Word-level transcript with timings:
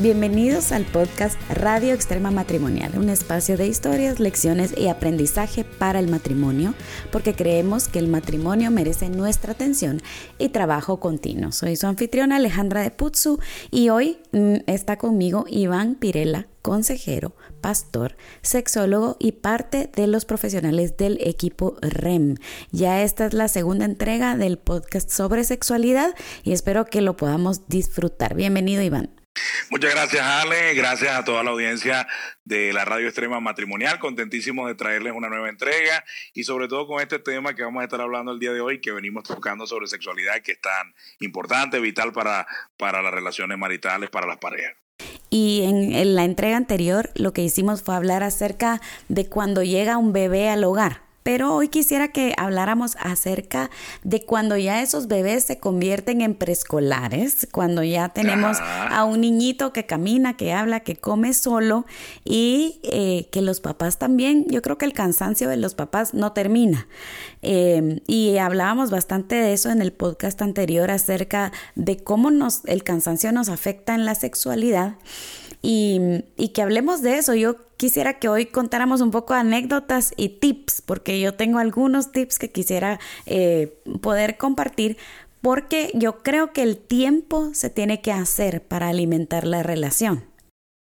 Bienvenidos 0.00 0.70
al 0.70 0.84
podcast 0.84 1.36
Radio 1.50 1.92
Extrema 1.92 2.30
Matrimonial, 2.30 2.96
un 2.96 3.08
espacio 3.08 3.56
de 3.56 3.66
historias, 3.66 4.20
lecciones 4.20 4.72
y 4.78 4.86
aprendizaje 4.86 5.64
para 5.64 5.98
el 5.98 6.06
matrimonio, 6.06 6.74
porque 7.10 7.34
creemos 7.34 7.88
que 7.88 7.98
el 7.98 8.06
matrimonio 8.06 8.70
merece 8.70 9.08
nuestra 9.08 9.54
atención 9.54 10.00
y 10.38 10.50
trabajo 10.50 11.00
continuo. 11.00 11.50
Soy 11.50 11.74
su 11.74 11.88
anfitriona 11.88 12.36
Alejandra 12.36 12.82
de 12.82 12.92
Putzu 12.92 13.40
y 13.72 13.88
hoy 13.88 14.18
mm, 14.30 14.58
está 14.68 14.98
conmigo 14.98 15.46
Iván 15.48 15.96
Pirela, 15.96 16.46
consejero, 16.62 17.34
pastor, 17.60 18.16
sexólogo 18.40 19.16
y 19.18 19.32
parte 19.32 19.90
de 19.96 20.06
los 20.06 20.24
profesionales 20.26 20.96
del 20.96 21.18
equipo 21.20 21.76
REM. 21.80 22.36
Ya 22.70 23.02
esta 23.02 23.26
es 23.26 23.32
la 23.32 23.48
segunda 23.48 23.84
entrega 23.84 24.36
del 24.36 24.58
podcast 24.58 25.10
sobre 25.10 25.42
sexualidad 25.42 26.14
y 26.44 26.52
espero 26.52 26.84
que 26.84 27.00
lo 27.00 27.16
podamos 27.16 27.66
disfrutar. 27.66 28.36
Bienvenido 28.36 28.80
Iván. 28.80 29.17
Muchas 29.70 29.94
gracias, 29.94 30.24
Ale. 30.24 30.74
Gracias 30.74 31.14
a 31.14 31.24
toda 31.24 31.42
la 31.42 31.50
audiencia 31.50 32.06
de 32.44 32.72
la 32.72 32.84
Radio 32.84 33.06
Extrema 33.06 33.40
Matrimonial. 33.40 33.98
Contentísimos 33.98 34.66
de 34.68 34.74
traerles 34.74 35.12
una 35.14 35.28
nueva 35.28 35.48
entrega 35.48 36.04
y 36.32 36.44
sobre 36.44 36.68
todo 36.68 36.86
con 36.86 37.00
este 37.00 37.18
tema 37.18 37.54
que 37.54 37.62
vamos 37.62 37.82
a 37.82 37.84
estar 37.84 38.00
hablando 38.00 38.32
el 38.32 38.38
día 38.38 38.52
de 38.52 38.60
hoy, 38.60 38.80
que 38.80 38.92
venimos 38.92 39.24
tocando 39.24 39.66
sobre 39.66 39.86
sexualidad, 39.86 40.40
que 40.42 40.52
es 40.52 40.60
tan 40.60 40.94
importante, 41.20 41.80
vital 41.80 42.12
para, 42.12 42.46
para 42.76 43.02
las 43.02 43.12
relaciones 43.12 43.58
maritales, 43.58 44.10
para 44.10 44.26
las 44.26 44.38
parejas. 44.38 44.74
Y 45.30 45.64
en, 45.64 45.94
en 45.94 46.14
la 46.14 46.24
entrega 46.24 46.56
anterior 46.56 47.10
lo 47.14 47.32
que 47.32 47.42
hicimos 47.42 47.82
fue 47.82 47.94
hablar 47.94 48.22
acerca 48.22 48.80
de 49.08 49.28
cuando 49.28 49.62
llega 49.62 49.98
un 49.98 50.12
bebé 50.12 50.48
al 50.48 50.64
hogar 50.64 51.07
pero 51.22 51.54
hoy 51.54 51.68
quisiera 51.68 52.08
que 52.08 52.34
habláramos 52.36 52.96
acerca 53.00 53.70
de 54.02 54.24
cuando 54.24 54.56
ya 54.56 54.82
esos 54.82 55.08
bebés 55.08 55.44
se 55.44 55.58
convierten 55.58 56.20
en 56.20 56.34
preescolares, 56.34 57.46
cuando 57.52 57.82
ya 57.82 58.08
tenemos 58.08 58.58
a 58.60 59.04
un 59.04 59.20
niñito 59.20 59.72
que 59.72 59.86
camina, 59.86 60.36
que 60.36 60.52
habla, 60.52 60.80
que 60.80 60.96
come 60.96 61.34
solo 61.34 61.84
y 62.24 62.80
eh, 62.82 63.28
que 63.30 63.42
los 63.42 63.60
papás 63.60 63.98
también, 63.98 64.46
yo 64.48 64.62
creo 64.62 64.78
que 64.78 64.86
el 64.86 64.92
cansancio 64.92 65.48
de 65.48 65.56
los 65.56 65.74
papás 65.74 66.14
no 66.14 66.32
termina. 66.32 66.88
Em, 67.42 68.00
y 68.06 68.38
hablábamos 68.38 68.90
bastante 68.90 69.34
de 69.34 69.52
eso 69.52 69.70
en 69.70 69.82
el 69.82 69.92
podcast 69.92 70.40
anterior 70.42 70.90
acerca 70.90 71.52
de 71.74 71.96
cómo 71.98 72.30
nos, 72.30 72.64
el 72.64 72.82
cansancio 72.82 73.32
nos 73.32 73.48
afecta 73.48 73.94
en 73.94 74.04
la 74.04 74.14
sexualidad 74.14 74.96
y, 75.62 76.24
que 76.54 76.62
hablemos 76.62 77.02
de 77.02 77.18
eso. 77.18 77.34
Yo 77.34 77.56
quisiera 77.76 78.18
que 78.18 78.28
hoy 78.28 78.46
contáramos 78.46 79.00
un 79.00 79.10
poco 79.10 79.34
anécdotas 79.34 80.12
y 80.16 80.28
tips, 80.28 80.82
porque 80.82 81.20
yo 81.20 81.34
tengo 81.34 81.58
algunos 81.58 82.12
tips 82.12 82.38
que 82.38 82.50
quisiera 82.50 82.98
eh, 83.26 83.80
poder 84.00 84.36
compartir, 84.36 84.96
porque 85.40 85.90
yo 85.94 86.22
creo 86.22 86.52
que 86.52 86.62
el 86.62 86.76
tiempo 86.78 87.50
se 87.54 87.70
tiene 87.70 88.00
que 88.00 88.12
hacer 88.12 88.62
para 88.62 88.88
alimentar 88.88 89.46
la 89.46 89.62
relación. 89.62 90.27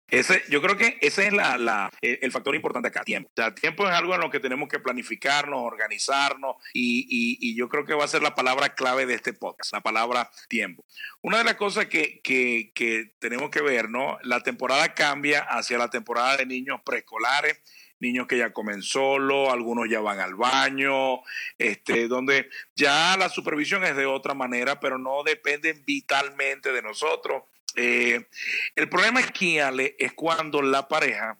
Ese, 0.09 0.41
yo 0.49 0.61
creo 0.61 0.77
que 0.77 0.97
ese 1.01 1.27
es 1.27 1.33
la, 1.33 1.91
el 2.01 2.31
factor 2.31 2.55
importante 2.55 2.87
acá, 2.87 3.03
tiempo. 3.03 3.29
O 3.29 3.33
sea, 3.35 3.53
tiempo 3.53 3.85
es 3.87 3.93
algo 3.93 4.15
en 4.15 4.21
lo 4.21 4.29
que 4.29 4.39
tenemos 4.39 4.69
que 4.69 4.79
planificarnos, 4.79 5.59
organizarnos 5.59 6.55
y, 6.73 7.37
y, 7.41 7.55
yo 7.57 7.67
creo 7.67 7.83
que 7.85 7.93
va 7.93 8.05
a 8.05 8.07
ser 8.07 8.21
la 8.21 8.35
palabra 8.35 8.73
clave 8.73 9.05
de 9.05 9.15
este 9.15 9.33
podcast, 9.33 9.73
la 9.73 9.81
palabra 9.81 10.29
tiempo. 10.47 10.85
Una 11.21 11.39
de 11.39 11.43
las 11.43 11.55
cosas 11.55 11.87
que, 11.87 12.21
que, 12.21 12.71
que 12.73 13.15
tenemos 13.19 13.49
que 13.49 13.61
ver, 13.61 13.89
¿no? 13.89 14.17
La 14.23 14.41
temporada 14.43 14.93
cambia 14.93 15.41
hacia 15.41 15.77
la 15.77 15.89
temporada 15.89 16.37
de 16.37 16.45
niños 16.45 16.79
preescolares 16.85 17.61
niños 17.99 18.27
que 18.27 18.37
ya 18.37 18.53
comen 18.53 18.81
solo, 18.81 19.51
algunos 19.51 19.89
ya 19.89 19.99
van 19.99 20.19
al 20.19 20.35
baño, 20.35 21.21
este, 21.57 22.07
donde 22.07 22.49
ya 22.75 23.17
la 23.17 23.29
supervisión 23.29 23.83
es 23.83 23.95
de 23.95 24.05
otra 24.05 24.33
manera, 24.33 24.79
pero 24.79 24.97
no 24.97 25.23
dependen 25.23 25.83
vitalmente 25.85 26.71
de 26.71 26.81
nosotros. 26.81 27.43
Eh, 27.77 28.27
el 28.75 28.89
problema 28.89 29.19
aquí, 29.19 29.59
Ale, 29.59 29.95
es 29.99 30.13
cuando 30.13 30.61
la 30.61 30.87
pareja, 30.87 31.39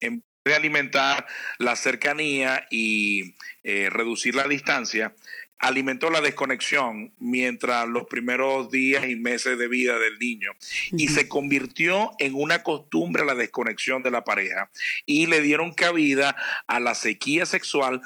en 0.00 0.16
vez 0.16 0.24
de 0.44 0.54
alimentar 0.54 1.26
la 1.58 1.74
cercanía 1.76 2.66
y 2.70 3.34
eh, 3.62 3.88
reducir 3.90 4.34
la 4.34 4.46
distancia, 4.46 5.14
alimentó 5.60 6.10
la 6.10 6.20
desconexión 6.20 7.14
mientras 7.18 7.86
los 7.86 8.06
primeros 8.06 8.70
días 8.70 9.06
y 9.06 9.16
meses 9.16 9.58
de 9.58 9.68
vida 9.68 9.98
del 9.98 10.18
niño 10.18 10.52
y 10.92 11.08
se 11.08 11.28
convirtió 11.28 12.12
en 12.18 12.34
una 12.34 12.62
costumbre 12.62 13.26
la 13.26 13.34
desconexión 13.34 14.02
de 14.02 14.10
la 14.10 14.24
pareja 14.24 14.70
y 15.04 15.26
le 15.26 15.42
dieron 15.42 15.74
cabida 15.74 16.34
a 16.66 16.80
la 16.80 16.94
sequía 16.94 17.44
sexual 17.44 18.00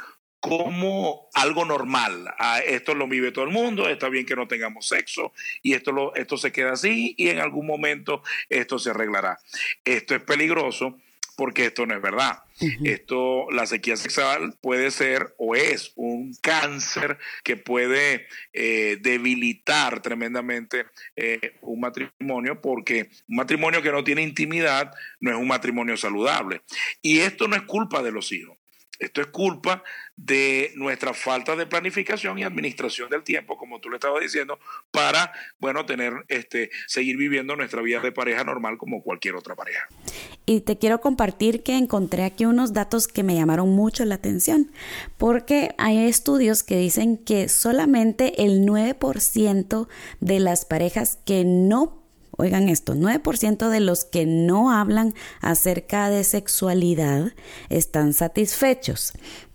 como 0.45 1.31
algo 1.33 1.65
normal. 1.65 2.35
Ah, 2.39 2.59
esto 2.59 2.95
lo 2.95 3.09
vive 3.09 3.33
todo 3.33 3.47
el 3.47 3.51
mundo, 3.51 3.89
está 3.89 4.11
bien 4.11 4.27
que 4.27 4.37
no 4.37 4.47
tengamos 4.47 4.87
sexo 4.87 5.33
y 5.63 5.73
esto, 5.73 5.91
lo, 5.91 6.15
esto 6.17 6.37
se 6.37 6.53
queda 6.53 6.73
así 6.73 7.15
y 7.17 7.31
en 7.31 7.39
algún 7.39 7.67
momento 7.67 8.23
esto 8.51 8.79
se 8.79 8.91
arreglará. 8.91 9.39
Esto 9.87 10.15
es 10.15 10.23
peligroso 10.23 10.99
porque 11.35 11.65
esto 11.65 11.87
no 11.87 11.95
es 11.95 12.03
verdad. 12.03 12.43
Esto, 12.85 13.51
la 13.53 13.67
sequía 13.67 13.97
sexual 13.97 14.55
puede 14.61 14.91
ser 14.91 15.35
o 15.39 15.57
es 15.57 15.93
un 15.97 16.35
cáncer 16.43 17.17
que 17.43 17.57
puede 17.57 18.27
eh, 18.53 18.99
debilitar 19.01 20.03
tremendamente 20.03 20.85
eh, 21.17 21.57
un 21.63 21.81
matrimonio 21.81 22.61
porque 22.61 23.09
un 23.29 23.37
matrimonio 23.37 23.81
que 23.81 23.93
no 23.93 24.05
tiene 24.05 24.21
intimidad 24.21 24.93
no 25.21 25.31
es 25.31 25.37
un 25.39 25.49
matrimonio 25.49 25.97
saludable. 25.97 26.61
Y 27.01 27.21
esto 27.21 27.49
no 27.49 27.57
es 27.57 27.63
culpa 27.63 28.03
de 28.03 28.13
los 28.13 28.31
hijos. 28.31 28.59
Esto 28.99 29.21
es 29.21 29.27
culpa 29.29 29.83
de 30.17 30.73
nuestra 30.77 31.15
falta 31.15 31.57
de 31.57 31.67
planificación 31.67 32.39
y 32.39 32.45
administración 32.45 33.11
del 33.11 33.23
tiempo, 33.23 33.57
como 33.57 33.81
tú 33.81 33.91
le 33.91 33.97
estabas 33.97 34.23
diciendo, 34.23 34.59
para, 34.91 35.33
bueno, 35.59 35.85
tener, 35.87 36.13
este, 36.29 36.71
seguir 36.87 37.17
viviendo 37.17 37.57
nuestra 37.57 37.83
vida 37.83 38.01
de 38.01 38.13
pareja 38.13 38.45
normal 38.45 38.79
como 38.79 39.03
cualquier 39.03 39.35
otra 39.35 39.57
pareja. 39.57 39.89
Y 40.47 40.61
te 40.61 40.79
quiero 40.79 41.01
compartir 41.01 41.63
que 41.63 41.77
encontré 41.77 42.25
aquí 42.25 42.45
unos 42.45 42.73
datos 42.73 43.09
que 43.09 43.23
me 43.23 43.35
llamaron 43.35 43.71
mucho 43.71 44.05
la 44.05 44.17
atención, 44.17 44.71
porque 45.19 45.75
hay 45.79 46.07
estudios 46.07 46.63
que 46.63 46.77
dicen 46.77 47.17
que 47.17 47.49
solamente 47.49 48.45
el 48.45 48.67
9% 48.67 49.89
de 50.21 50.41
las 50.41 50.65
parejas 50.65 51.19
que 51.25 51.45
no 51.45 52.04
Oigan 52.37 52.69
esto, 52.69 52.95
9% 52.95 53.69
de 53.69 53.81
los 53.81 54.05
que 54.05 54.27
no 54.27 54.73
hablan 54.73 55.15
acerca 55.41 56.11
de 56.11 56.25
sexualidad 56.25 57.33
están 57.69 58.13
satisfechos. 58.13 59.13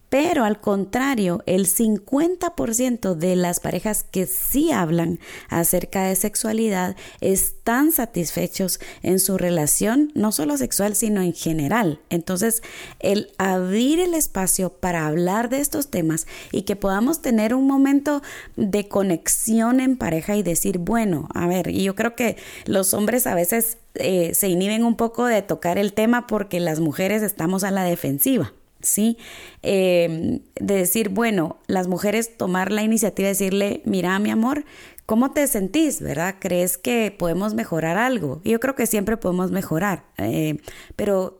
Pero 0.09 0.44
al 0.44 0.59
contrario, 0.59 1.44
el 1.46 1.68
50% 1.68 3.14
de 3.14 3.36
las 3.36 3.59
parejas 3.59 4.03
que 4.03 4.25
sí 4.25 4.72
hablan 4.72 5.20
acerca 5.50 6.03
de 6.03 6.16
sexualidad 6.16 6.96
están 7.22 7.92
satisfechos 7.92 8.80
en 9.03 9.20
su 9.20 9.38
relación, 9.38 10.12
no 10.16 10.31
solo 10.31 10.58
sexual, 10.58 10.96
sino 10.96 11.22
en 11.22 11.34
general. 11.34 12.00
Entonces, 12.09 12.64
el 13.00 13.31
abrir 13.38 14.00
el 14.00 14.16
espacio 14.16 14.72
para 14.72 15.06
hablar 15.06 15.50
de 15.50 15.59
estos 15.59 15.90
temas 15.90 16.26
y 16.52 16.64
que 16.64 16.76
podamos 16.76 17.22
tener 17.22 17.53
un 17.53 17.68
momento 17.68 18.24
de 18.56 18.88
conexión 18.88 19.80
en 19.80 19.96
pareja 19.96 20.36
y 20.36 20.44
decir, 20.44 20.80
bueno, 20.80 21.30
a 21.34 21.47
ver, 21.47 21.70
y 21.70 21.84
yo 21.84 21.96
creo 21.96 22.16
que 22.16 22.38
los 22.66 22.94
hombres 22.94 23.28
a 23.28 23.36
veces 23.36 23.78
eh, 23.96 24.34
se 24.34 24.47
inhiben 24.47 24.84
un 24.84 24.96
poco 24.96 25.26
de 25.26 25.41
tocar 25.41 25.78
el 25.78 25.94
tema 25.94 26.26
porque 26.28 26.59
las 26.59 26.80
mujeres 26.80 27.22
estamos 27.22 27.64
a 27.64 27.72
la 27.72 27.84
defensiva. 27.84 28.53
¿Sí? 28.81 29.17
Em, 29.62 30.41
de 30.59 30.75
decir, 30.75 31.09
bueno, 31.09 31.57
las 31.67 31.88
mujeres 31.88 32.38
tomar 32.38 32.72
la 32.72 32.84
iniciativa 32.84 33.28
de 33.28 33.34
decirle, 33.34 33.81
mira, 33.85 34.17
mi 34.19 34.31
amor, 34.31 34.66
¿cómo 35.06 35.31
te 35.31 35.47
sentís? 35.47 36.01
¿Verdad? 36.01 36.35
¿Crees 36.40 36.78
que 36.78 37.16
podemos 37.17 37.53
mejorar 37.53 37.97
algo? 37.97 38.41
Yo 38.43 38.59
creo 38.59 38.76
que 38.76 38.85
siempre 38.85 39.17
podemos 39.17 39.52
mejorar, 39.52 40.05
eh, 40.17 40.58
pero 40.96 41.37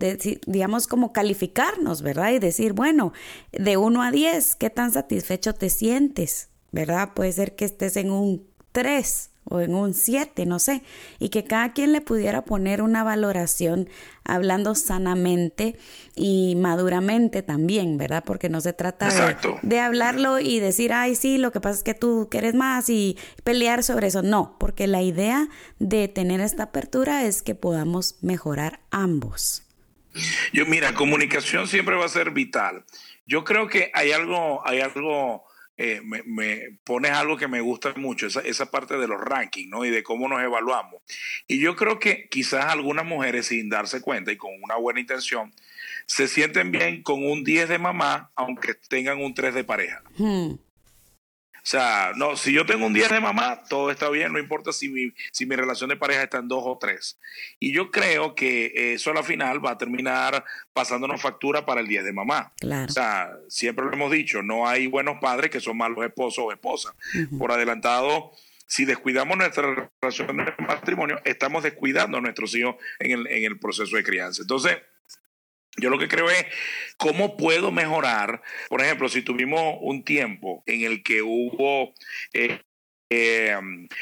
digamos 0.48 0.88
como 0.88 1.14
calificarnos, 1.14 2.02
¿verdad? 2.02 2.32
Y 2.32 2.40
decir, 2.40 2.74
bueno, 2.74 3.14
de 3.52 3.78
1 3.78 4.02
a 4.02 4.12
10, 4.12 4.56
¿qué 4.56 4.70
tan 4.70 4.92
satisfecho 4.92 5.54
te 5.54 5.70
sientes? 5.70 6.50
¿Verdad? 6.72 7.14
Puede 7.16 7.32
ser 7.32 7.56
que 7.56 7.66
estés 7.66 7.96
en 7.98 8.12
un 8.12 8.48
3 8.72 9.30
o 9.50 9.62
en 9.62 9.74
un 9.74 9.94
7, 9.94 10.46
no 10.46 10.60
sé, 10.60 10.84
y 11.20 11.30
que 11.30 11.44
cada 11.44 11.74
quien 11.74 11.92
le 11.92 12.02
pudiera 12.02 12.44
poner 12.44 12.82
una 12.82 13.04
valoración 13.04 13.90
hablando 14.24 14.76
sanamente 14.76 15.76
y 16.16 16.56
maduramente 16.56 17.42
también, 17.42 17.98
¿verdad? 17.98 18.24
Porque 18.26 18.50
no 18.50 18.62
se 18.62 18.74
trata 18.74 19.10
de, 19.62 19.80
hablarlo 19.80 20.40
y 20.40 20.60
decir, 20.60 20.94
ay, 20.94 21.16
sí, 21.16 21.38
lo 21.38 21.52
que 21.52 21.60
pasa 21.60 21.80
es 21.80 21.84
que 21.84 21.94
tú 21.94 22.28
quieres 22.30 22.54
más 22.54 22.90
y 22.90 23.18
pelear 23.44 23.84
sobre 23.84 24.08
eso. 24.08 24.22
No, 24.22 24.56
porque 24.60 24.88
la 24.88 25.02
idea 25.02 25.48
de 25.80 26.08
tener 26.08 26.42
esta 26.42 26.64
apertura 26.64 27.26
es 27.26 27.42
que 27.42 27.56
podamos 27.56 28.18
mejorar 28.22 28.80
ambos. 28.92 29.64
Yo, 30.54 30.66
mira, 30.66 30.94
comunicación 30.94 31.68
siempre 31.68 31.96
va 31.96 32.06
a 32.06 32.10
ser 32.10 32.32
vital. 32.32 32.84
Yo 33.26 33.44
creo 33.44 33.68
que 33.68 33.92
hay 33.94 34.12
algo, 34.12 34.66
hay 34.68 34.82
algo 34.82 35.44
eh, 35.82 36.02
me, 36.04 36.78
pones 36.84 37.12
algo 37.12 37.38
que 37.38 37.48
me 37.48 37.62
gusta 37.62 37.94
mucho, 37.96 38.28
esa, 38.28 38.42
esa 38.42 38.70
parte 38.70 38.98
de 38.98 39.08
los 39.08 39.22
rankings, 39.22 39.70
¿no? 39.70 39.86
Y 39.86 39.90
de 39.90 40.04
cómo 40.04 40.28
nos 40.28 40.42
evaluamos. 40.42 41.02
Y 41.48 41.62
yo 41.62 41.78
creo 41.78 42.00
que 42.00 42.28
quizás 42.28 42.66
algunas 42.66 43.06
mujeres, 43.06 43.48
sin 43.48 43.70
darse 43.70 44.02
cuenta 44.02 44.34
y 44.34 44.36
con 44.36 44.52
una 44.62 44.76
buena 44.76 45.00
intención, 45.00 45.54
se 46.06 46.28
sienten 46.28 46.72
bien 46.72 47.02
con 47.02 47.26
un 47.26 47.46
10 47.46 47.70
de 47.70 47.78
mamá, 47.78 48.30
aunque 48.36 48.74
tengan 48.74 49.22
un 49.22 49.34
3 49.34 49.54
de 49.54 49.64
pareja. 49.64 50.04
Hmm. 50.18 50.56
O 51.70 51.72
sea, 51.72 52.14
no, 52.16 52.36
si 52.36 52.52
yo 52.52 52.66
tengo 52.66 52.88
un 52.88 52.96
10 52.96 53.12
de 53.12 53.20
mamá, 53.20 53.62
todo 53.70 53.92
está 53.92 54.10
bien, 54.10 54.34
no 54.34 54.40
importa 54.40 54.74
si 54.74 54.90
mi, 54.90 55.14
si 55.32 55.46
mi 55.46 55.56
relación 55.56 55.92
de 55.92 55.98
pareja 55.98 56.24
está 56.24 56.40
en 56.40 56.48
dos 56.48 56.64
o 56.66 56.80
tres. 56.80 57.20
Y 57.60 57.72
yo 57.72 57.92
creo 57.92 58.34
que 58.34 58.96
eso 58.96 59.12
a 59.12 59.14
la 59.14 59.22
final 59.22 59.64
va 59.64 59.74
a 59.74 59.78
terminar 59.78 60.44
pasándonos 60.74 61.22
factura 61.22 61.68
para 61.68 61.82
el 61.82 61.88
10 61.88 62.06
de 62.06 62.12
mamá. 62.12 62.54
O 62.90 62.92
sea, 62.92 63.38
siempre 63.50 63.86
lo 63.86 63.94
hemos 63.94 64.10
dicho, 64.10 64.42
no 64.42 64.68
hay 64.68 64.88
buenos 64.88 65.20
padres 65.22 65.52
que 65.52 65.60
son 65.60 65.78
malos 65.78 66.04
esposos 66.04 66.44
o 66.48 66.52
esposas. 66.52 66.96
Por 67.38 67.52
adelantado, 67.52 68.32
si 68.66 68.86
descuidamos 68.86 69.38
nuestra 69.38 69.92
relación 70.02 70.38
de 70.38 70.52
matrimonio, 70.66 71.22
estamos 71.24 71.62
descuidando 71.62 72.18
a 72.18 72.22
nuestros 72.22 72.56
hijos 72.56 72.78
en 72.98 73.12
el, 73.12 73.28
en 73.28 73.44
el 73.44 73.60
proceso 73.60 73.96
de 73.96 74.04
crianza. 74.04 74.42
Entonces, 74.42 74.80
yo 75.80 75.90
lo 75.90 76.00
que 76.00 76.08
creo 76.08 76.30
es 76.30 76.46
cómo 76.98 77.38
puedo 77.38 77.72
mejorar. 77.72 78.42
Por 78.70 78.82
ejemplo, 78.82 79.10
si 79.10 79.22
tuvimos 79.22 79.78
un 79.82 80.04
tiempo 80.04 80.64
en 80.66 80.84
el 80.84 81.04
que 81.04 81.22
hubo 81.22 81.94
eh, 82.34 82.62
eh, 83.12 83.58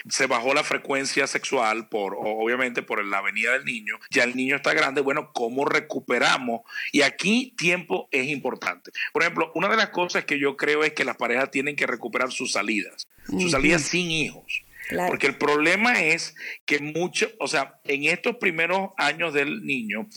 se 0.09 0.27
bajó 0.27 0.53
la 0.53 0.65
frecuencia 0.65 1.27
sexual 1.27 1.87
por 1.87 2.17
obviamente 2.19 2.83
por 2.83 3.05
la 3.05 3.21
venida 3.21 3.53
del 3.53 3.63
niño 3.63 3.97
ya 4.09 4.25
el 4.25 4.35
niño 4.35 4.57
está 4.57 4.73
grande 4.73 4.99
bueno 4.99 5.31
cómo 5.31 5.63
recuperamos 5.63 6.63
y 6.91 7.03
aquí 7.03 7.53
tiempo 7.57 8.09
es 8.11 8.27
importante. 8.27 8.91
Por 9.13 9.21
ejemplo 9.21 9.49
una 9.55 9.69
de 9.69 9.77
las 9.77 9.89
cosas 9.89 10.25
que 10.25 10.39
yo 10.39 10.57
creo 10.57 10.83
es 10.83 10.91
que 10.91 11.05
las 11.05 11.15
parejas 11.15 11.51
tienen 11.51 11.77
que 11.77 11.87
recuperar 11.87 12.33
sus 12.33 12.51
salidas 12.51 13.07
sus 13.27 13.51
salidas 13.51 13.81
sin 13.83 14.11
hijos. 14.11 14.63
Porque 15.07 15.27
el 15.27 15.37
problema 15.37 16.01
es 16.01 16.35
que 16.65 16.79
mucho, 16.79 17.29
o 17.39 17.47
sea, 17.47 17.79
en 17.83 18.05
estos 18.05 18.37
primeros 18.37 18.91
años 18.97 19.33
del 19.33 19.65
niño, 19.65 20.07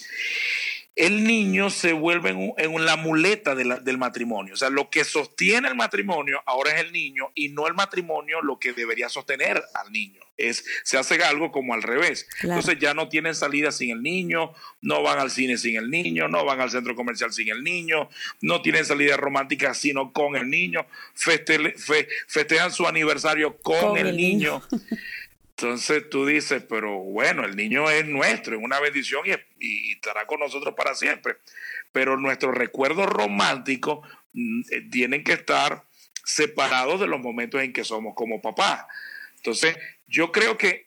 el 0.97 1.25
niño 1.25 1.71
se 1.71 1.93
vuelve 1.93 2.31
en, 2.31 2.85
la 2.85 2.97
muleta 2.97 3.55
del 3.55 3.99
matrimonio. 3.99 4.55
O 4.55 4.57
sea, 4.57 4.71
lo 4.71 4.91
que 4.91 5.05
sostiene 5.05 5.69
el 5.69 5.75
matrimonio 5.75 6.43
ahora 6.47 6.73
es 6.75 6.81
el 6.85 6.93
niño 6.93 7.31
y 7.35 7.51
no 7.51 7.67
el 7.67 7.75
matrimonio 7.75 8.43
lo 8.43 8.59
que 8.59 8.73
debería 8.73 9.09
sostener 9.09 9.63
al 9.75 9.93
niño. 9.93 10.21
Es, 10.37 10.65
se 10.85 10.99
hace 10.99 11.23
algo 11.23 11.53
como 11.53 11.75
al 11.75 11.83
revés. 11.83 12.27
Entonces 12.43 12.79
ya 12.79 12.93
no 12.95 13.09
tienen 13.09 13.35
salida 13.35 13.73
sin 13.73 13.91
el 13.91 14.03
niño, 14.03 14.53
no 14.81 15.03
van 15.03 15.19
al 15.19 15.31
cine 15.31 15.59
sin 15.59 15.77
el 15.77 15.91
niño, 15.91 16.29
no 16.29 16.45
van 16.45 16.61
al 16.61 16.71
centro 16.71 16.95
comercial 16.97 17.33
sin 17.33 17.51
el 17.51 17.63
niño, 17.63 18.09
no 18.41 18.61
tienen 18.61 18.85
salida 18.85 19.17
romántica 19.17 19.75
sino 19.75 20.13
con 20.13 20.37
el 20.37 20.51
niño, 20.51 20.87
festejan 21.15 22.73
su 22.73 22.87
aniversario 22.87 23.59
con, 23.59 23.97
el, 23.97 24.17
niño. 24.17 24.63
Entonces 25.63 26.09
tú 26.09 26.25
dices, 26.25 26.63
pero 26.67 27.01
bueno, 27.01 27.45
el 27.45 27.55
niño 27.55 27.91
es 27.91 28.07
nuestro, 28.07 28.57
es 28.57 28.65
una 28.65 28.81
bendición 28.81 29.25
y, 29.61 29.93
estará 29.93 30.27
con 30.27 30.41
nosotros 30.41 30.75
para 30.75 30.95
siempre. 30.95 31.37
Pero 31.93 32.17
nuestros 32.17 32.55
recuerdos 32.55 33.05
románticos 33.05 34.09
mm, 34.33 34.61
eh, 34.71 34.81
tienen 34.91 35.23
que 35.23 35.35
estar 35.35 35.83
separados 36.25 36.99
de 36.99 37.07
los 37.07 37.21
momentos 37.21 37.61
en 37.61 37.75
que 37.75 37.85
somos 37.85 38.15
como 38.15 38.41
papá. 38.41 38.89
Entonces, 39.37 39.77
yo 40.09 40.33
creo 40.33 40.57
que 40.57 40.87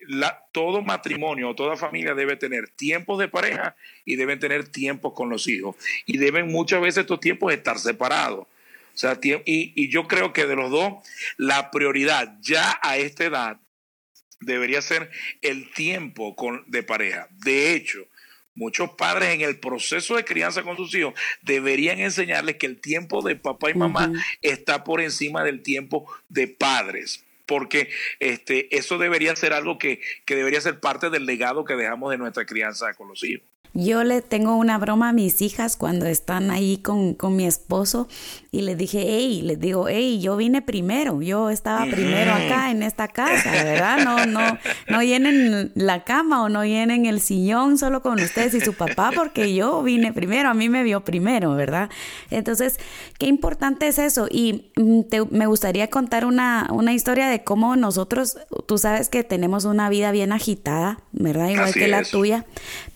todo 0.52 0.81
matrimonio 0.81 1.50
o 1.50 1.56
toda 1.56 1.78
familia 1.78 2.16
debe 2.16 2.36
tener 2.36 2.68
tiempos 2.68 3.20
de 3.20 3.28
pareja 3.28 3.75
y 4.06 4.16
deben 4.16 4.40
tener 4.40 4.68
tiempos 4.68 5.14
con 5.14 5.30
los 5.30 5.48
hijos. 5.48 5.75
Y 6.08 6.18
deben 6.18 6.48
muchas 6.48 6.81
veces 6.81 7.02
estos 7.02 7.20
tiempos 7.20 7.54
estar 7.54 7.78
separados. 7.78 8.48
O 8.96 8.98
sea, 8.98 9.20
y, 9.24 9.40
y 9.46 9.90
yo 9.90 10.08
creo 10.08 10.34
que 10.34 10.48
de 10.48 10.56
los 10.56 10.72
dos, 10.72 10.94
la 11.38 11.70
prioridad 11.70 12.38
ya 12.42 12.80
a 12.81 12.98
esta 12.98 13.25
edad 13.25 13.60
debería 14.45 14.81
ser 14.81 15.10
el 15.42 15.72
tiempo 15.72 16.36
con, 16.36 16.63
de 16.68 16.84
pareja. 16.84 17.28
De 17.44 17.74
hecho, 17.74 18.07
muchos 18.56 18.92
padres 18.92 19.30
en 19.30 19.42
el 19.42 19.60
proceso 19.60 20.16
de 20.16 20.25
crianza 20.25 20.63
con 20.63 20.78
sus 20.78 20.94
hijos 20.95 21.13
deberían 21.42 22.00
enseñarles 22.00 22.57
que 22.57 22.66
el 22.66 22.80
tiempo 22.80 23.22
de 23.22 23.36
papá 23.36 23.72
y 23.72 23.74
mamá 23.74 24.12
está 24.42 24.84
por 24.84 25.01
encima 25.01 25.44
del 25.44 25.62
tiempo 25.62 26.06
de 26.30 26.48
padres 26.48 27.25
porque 27.45 27.90
este, 28.19 28.75
eso 28.75 28.98
debería 28.98 29.36
ser 29.36 29.54
algo 29.54 29.78
que, 29.78 30.01
que 30.25 30.36
debería 30.36 30.62
ser 30.62 30.80
parte 30.80 31.10
del 31.10 31.25
legado 31.25 31.66
que 31.66 31.75
dejamos 31.75 32.12
de 32.12 32.18
nuestra 32.18 32.46
crianza 32.46 32.94
con 32.94 33.10
los 33.10 33.24
hijos. 33.24 33.46
Yo 33.75 34.04
le 34.04 34.22
tengo 34.22 34.56
una 34.56 34.78
broma 34.78 35.10
a 35.10 35.14
mis 35.14 35.42
hijas 35.42 35.78
cuando 35.78 36.06
están 36.06 36.52
ahí 36.52 36.78
con, 36.78 37.16
con 37.16 37.36
mi 37.36 37.46
esposo 37.46 38.08
y 38.52 38.62
les 38.62 38.78
dije, 38.78 39.04
hey, 39.08 39.42
les 39.42 39.60
digo, 39.60 39.88
hey, 39.88 40.20
yo 40.22 40.38
vine 40.38 40.62
primero, 40.62 41.22
yo 41.24 41.50
estaba 41.50 41.86
primero 41.86 42.34
acá 42.34 42.70
en 42.70 42.84
esta 42.84 43.08
casa, 43.08 43.52
¿verdad? 43.52 44.04
No, 44.06 44.28
no, 44.28 44.60
no 44.90 45.02
llenen 45.02 45.72
la 45.74 46.04
cama 46.04 46.44
o 46.44 46.50
no 46.50 46.64
llenen 46.64 47.08
el 47.08 47.20
sillón 47.20 47.80
solo 47.80 48.04
con 48.04 48.22
ustedes 48.22 48.54
y 48.54 48.62
su 48.62 48.74
papá 48.74 49.12
porque 49.16 49.56
yo 49.56 49.81
vine 49.81 50.14
primero, 50.14 50.50
a 50.50 50.54
mí 50.54 50.70
me 50.70 50.84
vio 50.84 51.04
primero, 51.04 51.56
¿verdad? 51.56 51.90
Entonces, 52.30 52.80
qué 53.18 53.25
importante 53.25 53.88
es 53.88 53.98
eso. 53.98 54.28
Y 54.30 54.72
mm, 54.75 55.02
me 55.31 55.48
gustaría 55.48 55.90
contar 55.90 56.25
una, 56.25 56.68
una 56.72 56.94
historia 56.94 57.28
de 57.28 57.44
cómo 57.44 57.75
nosotros, 57.75 58.38
tú 58.68 58.78
sabes 58.78 59.10
que 59.10 59.24
tenemos 59.24 59.66
una 59.66 59.90
vida 59.90 60.12
bien 60.12 60.31
agitada, 60.31 61.00
¿verdad? 61.12 61.50
Igual 61.50 61.74
que 61.74 61.88
la 61.88 62.04
tuya, 62.04 62.46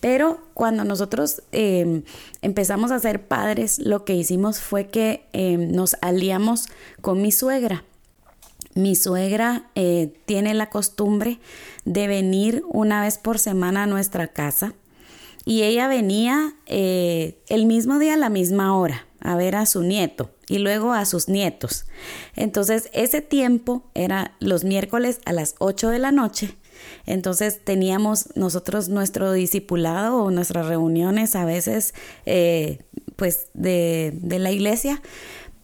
pero 0.00 0.38
cuando 0.58 0.82
nosotros 0.82 1.40
em, 1.52 2.02
empezamos 2.42 2.90
a 2.90 2.98
ser 2.98 3.28
padres, 3.28 3.78
lo 3.78 4.04
que 4.04 4.16
hicimos 4.16 4.58
fue 4.58 4.88
que 4.88 5.24
em, 5.32 5.70
nos 5.70 5.96
aliamos 6.00 6.66
con 7.00 7.22
mi 7.22 7.30
suegra. 7.30 7.84
Mi 8.74 8.96
suegra 8.96 9.70
eh, 9.76 10.12
tiene 10.26 10.54
la 10.54 10.68
costumbre 10.68 11.38
de 11.84 12.08
venir 12.08 12.64
una 12.70 13.00
vez 13.00 13.18
por 13.18 13.38
semana 13.38 13.84
a 13.84 13.86
nuestra 13.86 14.26
casa 14.26 14.74
y 15.44 15.62
ella 15.62 15.86
venía 15.86 16.54
eh, 16.66 17.38
el 17.46 17.66
mismo 17.66 18.00
día 18.00 18.14
a 18.14 18.16
la 18.16 18.28
misma 18.28 18.76
hora 18.76 19.06
a 19.20 19.36
ver 19.36 19.54
a 19.54 19.64
su 19.64 19.84
nieto 19.84 20.34
y 20.48 20.58
luego 20.58 20.92
a 20.92 21.04
sus 21.04 21.28
nietos. 21.28 21.86
Entonces 22.34 22.90
ese 22.92 23.20
tiempo 23.20 23.84
era 23.94 24.34
los 24.40 24.64
miércoles 24.64 25.20
a 25.24 25.32
las 25.32 25.54
8 25.60 25.90
de 25.90 26.00
la 26.00 26.10
noche 26.10 26.56
entonces 27.06 27.64
teníamos 27.64 28.34
nosotros 28.36 28.88
nuestro 28.88 29.32
discipulado 29.32 30.24
o 30.24 30.30
nuestras 30.30 30.66
reuniones 30.66 31.34
a 31.36 31.44
veces 31.44 31.94
eh, 32.26 32.78
pues 33.16 33.48
de, 33.54 34.12
de 34.14 34.38
la 34.38 34.50
iglesia, 34.50 35.02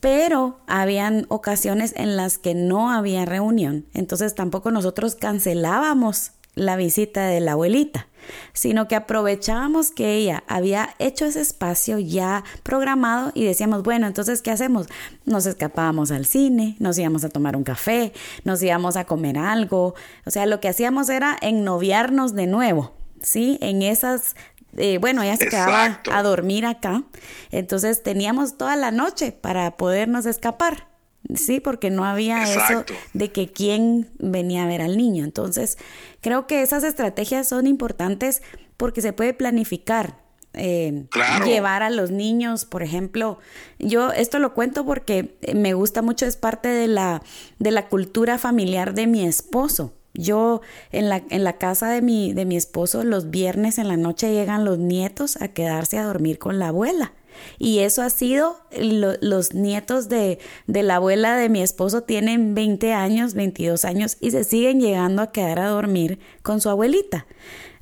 pero 0.01 0.61
habían 0.67 1.27
ocasiones 1.29 1.95
en 1.97 2.17
las 2.17 2.39
que 2.39 2.55
no 2.55 2.91
había 2.91 3.25
reunión. 3.25 3.87
Entonces 3.95 4.35
tampoco 4.35 4.71
nosotros 4.71 5.15
cancelábamos 5.15 6.33
la 6.55 6.77
visita 6.77 7.27
de 7.27 7.41
la 7.41 7.53
abuelita 7.53 8.09
sino 8.53 8.89
que 8.89 8.97
aprovechábamos 8.97 9.91
que 9.91 10.15
ella 10.15 10.45
había 10.47 10.95
hecho 10.99 11.27
ese 11.27 11.41
espacio 11.41 11.99
ya 11.99 12.45
programado 12.63 13.33
y 13.35 13.45
decíamos, 13.45 13.83
bueno, 13.83 14.07
entonces, 14.07 14.43
¿qué 14.43 14.51
hacemos? 14.51 14.87
Nos 15.25 15.47
escapábamos 15.47 16.11
al 16.11 16.27
cine, 16.27 16.77
nos 16.79 16.99
íbamos 16.99 17.25
a 17.25 17.29
tomar 17.29 17.57
un 17.57 17.65
café, 17.65 18.13
nos 18.45 18.63
íbamos 18.63 18.97
a 18.97 19.05
comer 19.05 19.39
algo, 19.39 19.95
o 20.25 20.31
sea, 20.31 20.47
lo 20.47 20.61
que 20.61 20.69
hacíamos 20.69 21.09
era 21.09 21.37
ennoviarnos 21.41 22.35
de 22.35 22.47
nuevo, 22.47 22.95
¿sí? 23.23 23.59
En 23.61 23.83
esas 23.83 24.35
eh, 24.77 24.99
bueno, 24.99 25.23
ella 25.23 25.37
se 25.37 25.49
quedaba 25.49 26.01
a 26.11 26.23
dormir 26.23 26.67
acá, 26.67 27.05
entonces 27.51 28.03
teníamos 28.03 28.57
toda 28.57 28.77
la 28.77 28.91
noche 28.91 29.33
para 29.33 29.77
podernos 29.77 30.27
escapar. 30.27 30.94
Sí, 31.35 31.61
porque 31.61 31.91
no 31.91 32.05
había 32.05 32.43
eso 32.43 32.85
de 33.15 33.33
que 33.33 33.51
quién 33.51 34.11
venía 34.19 34.65
a 34.65 34.67
ver 34.67 34.83
al 34.83 34.97
niño. 34.97 35.25
Entonces, 35.25 35.79
creo 36.21 36.47
que 36.47 36.63
esas 36.63 36.85
estrategias 36.85 37.49
son 37.49 37.67
importantes 37.67 38.43
porque 38.77 39.01
se 39.01 39.13
puede 39.13 39.33
planificar. 39.33 40.23
Eh, 40.57 41.07
llevar 41.45 41.83
a 41.83 41.91
los 41.91 42.13
niños, 42.13 42.65
por 42.65 42.85
ejemplo, 42.85 43.39
yo 43.81 44.13
esto 44.13 44.39
lo 44.39 44.55
cuento 44.55 44.85
porque 44.87 45.37
me 45.53 45.75
gusta 45.75 46.01
mucho, 46.01 46.27
es 46.27 46.37
parte 46.37 46.69
de 46.69 46.87
la, 46.87 47.23
de 47.59 47.73
la 47.73 47.89
cultura 47.89 48.39
familiar 48.39 48.95
de 48.95 49.09
mi 49.09 49.27
esposo. 49.27 49.95
Yo 50.13 50.61
en 50.93 51.09
la, 51.09 51.25
en 51.31 51.43
la 51.43 51.55
casa 51.55 51.89
de 51.89 52.03
mi, 52.03 52.33
de 52.35 52.45
mi 52.45 52.57
esposo 52.57 53.03
los 53.03 53.31
viernes 53.31 53.79
en 53.79 53.89
la 53.89 53.97
noche 53.97 54.33
llegan 54.33 54.65
los 54.65 54.79
nietos 54.79 55.43
a 55.43 55.49
quedarse 55.49 55.99
a 55.99 56.05
dormir 56.05 56.39
con 56.39 56.61
la 56.61 56.69
abuela. 56.69 57.15
Y 57.59 57.81
eso 57.81 58.03
ha 58.03 58.11
sido, 58.11 58.61
los 58.79 59.55
nietos 59.55 60.09
de, 60.09 60.39
de, 60.67 60.83
la 60.83 60.97
abuela 60.97 61.37
de 61.37 61.49
mi 61.49 61.63
esposo 61.63 62.03
tienen 62.03 62.55
20 62.55 62.93
años, 62.93 63.35
22 63.35 63.85
años 63.85 64.17
y 64.21 64.31
se 64.31 64.45
siguen 64.45 64.81
llegando 64.81 65.23
a 65.23 65.33
quedar 65.33 65.59
a 65.59 65.69
dormir 65.69 66.19
con 66.43 66.61
su 66.61 66.71
abuelita 66.71 67.27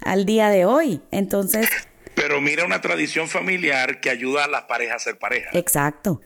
al 0.00 0.24
día 0.24 0.48
de 0.50 0.64
hoy. 0.64 1.00
Entonces... 1.10 1.68
Pero 2.14 2.40
mira 2.40 2.64
una 2.66 2.80
tradición 2.82 3.28
familiar 3.28 4.00
que 4.00 4.10
ayuda 4.10 4.44
a 4.44 4.48
las 4.48 4.62
parejas 4.62 4.96
a 4.96 4.98
ser 4.98 5.18
pareja. 5.18 5.50
Exacto. 5.54 6.20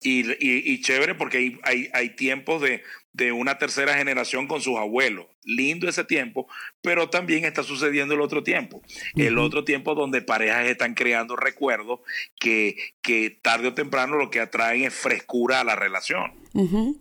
Y, 0.00 0.26
y, 0.30 0.72
y 0.72 0.80
chévere 0.80 1.14
porque 1.14 1.38
hay, 1.38 1.60
hay, 1.62 1.90
hay 1.92 2.16
tiempos 2.16 2.62
de, 2.62 2.82
de 3.12 3.32
una 3.32 3.58
tercera 3.58 3.94
generación 3.94 4.46
con 4.46 4.60
sus 4.60 4.76
abuelos. 4.78 5.26
lindo 5.44 5.88
ese 5.88 6.04
tiempo, 6.04 6.46
pero 6.82 7.10
también 7.10 7.44
está 7.44 7.64
sucediendo 7.64 8.14
el 8.14 8.20
otro 8.20 8.44
tiempo. 8.44 8.80
El 9.16 9.38
otro 9.38 9.64
tiempo 9.64 9.96
donde 9.96 10.22
parejas 10.22 10.66
están 10.66 10.94
creando 10.94 11.34
recuerdos 11.34 11.98
que, 12.38 12.76
que 13.02 13.30
tarde 13.42 13.66
o 13.66 13.74
temprano 13.74 14.16
lo 14.16 14.30
que 14.30 14.38
atraen 14.38 14.84
es 14.84 14.94
frescura 14.94 15.60
a 15.60 15.64
la 15.64 15.74
relación. 15.74 16.40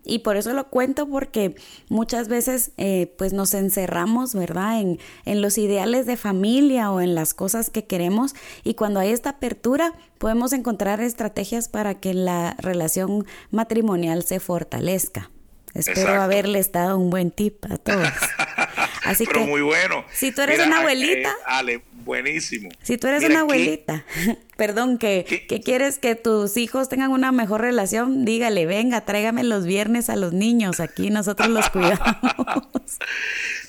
Y 0.05 0.19
por 0.19 0.37
eso 0.37 0.53
lo 0.53 0.69
cuento 0.69 1.07
porque 1.07 1.55
muchas 1.89 2.29
veces 2.29 2.71
eh, 2.77 3.13
pues 3.17 3.33
nos 3.33 3.53
encerramos, 3.53 4.33
¿verdad? 4.33 4.79
En, 4.79 4.99
en 5.25 5.41
los 5.41 5.57
ideales 5.57 6.05
de 6.05 6.15
familia 6.15 6.89
o 6.91 7.01
en 7.01 7.15
las 7.15 7.33
cosas 7.33 7.69
que 7.69 7.85
queremos 7.85 8.33
y 8.63 8.75
cuando 8.75 9.01
hay 9.01 9.09
esta 9.11 9.31
apertura 9.31 9.93
podemos 10.17 10.53
encontrar 10.53 11.01
estrategias 11.01 11.67
para 11.67 11.99
que 11.99 12.13
la 12.13 12.55
relación 12.59 13.25
matrimonial 13.51 14.23
se 14.23 14.39
fortalezca. 14.39 15.29
Espero 15.73 16.21
haberles 16.21 16.71
dado 16.71 16.97
un 16.97 17.09
buen 17.09 17.31
tip 17.31 17.65
a 17.65 17.77
todos. 17.77 18.07
Así 19.03 19.25
Pero 19.25 19.45
muy 19.45 19.61
bueno. 19.61 20.05
Si 20.13 20.31
tú 20.31 20.41
eres 20.41 20.59
una 20.65 20.79
abuelita. 20.79 21.29
Eh, 21.29 21.43
Ale, 21.45 21.81
buenísimo. 21.91 22.69
Si 22.83 22.97
tú 22.97 23.07
eres 23.07 23.23
una 23.23 23.41
abuelita, 23.41 24.05
perdón, 24.57 24.97
que, 24.97 25.45
que, 25.47 25.61
quieres 25.61 25.97
que 25.97 26.15
tus 26.15 26.55
hijos 26.57 26.89
tengan 26.89 27.11
una 27.11 27.31
mejor 27.31 27.61
relación, 27.61 28.25
dígale, 28.25 28.65
venga, 28.65 29.01
tráigame 29.01 29.43
los 29.43 29.65
viernes 29.65 30.09
a 30.09 30.15
los 30.15 30.33
niños, 30.33 30.79
aquí 30.79 31.09
nosotros 31.09 31.49
los 31.49 31.69
cuidamos. 31.71 32.99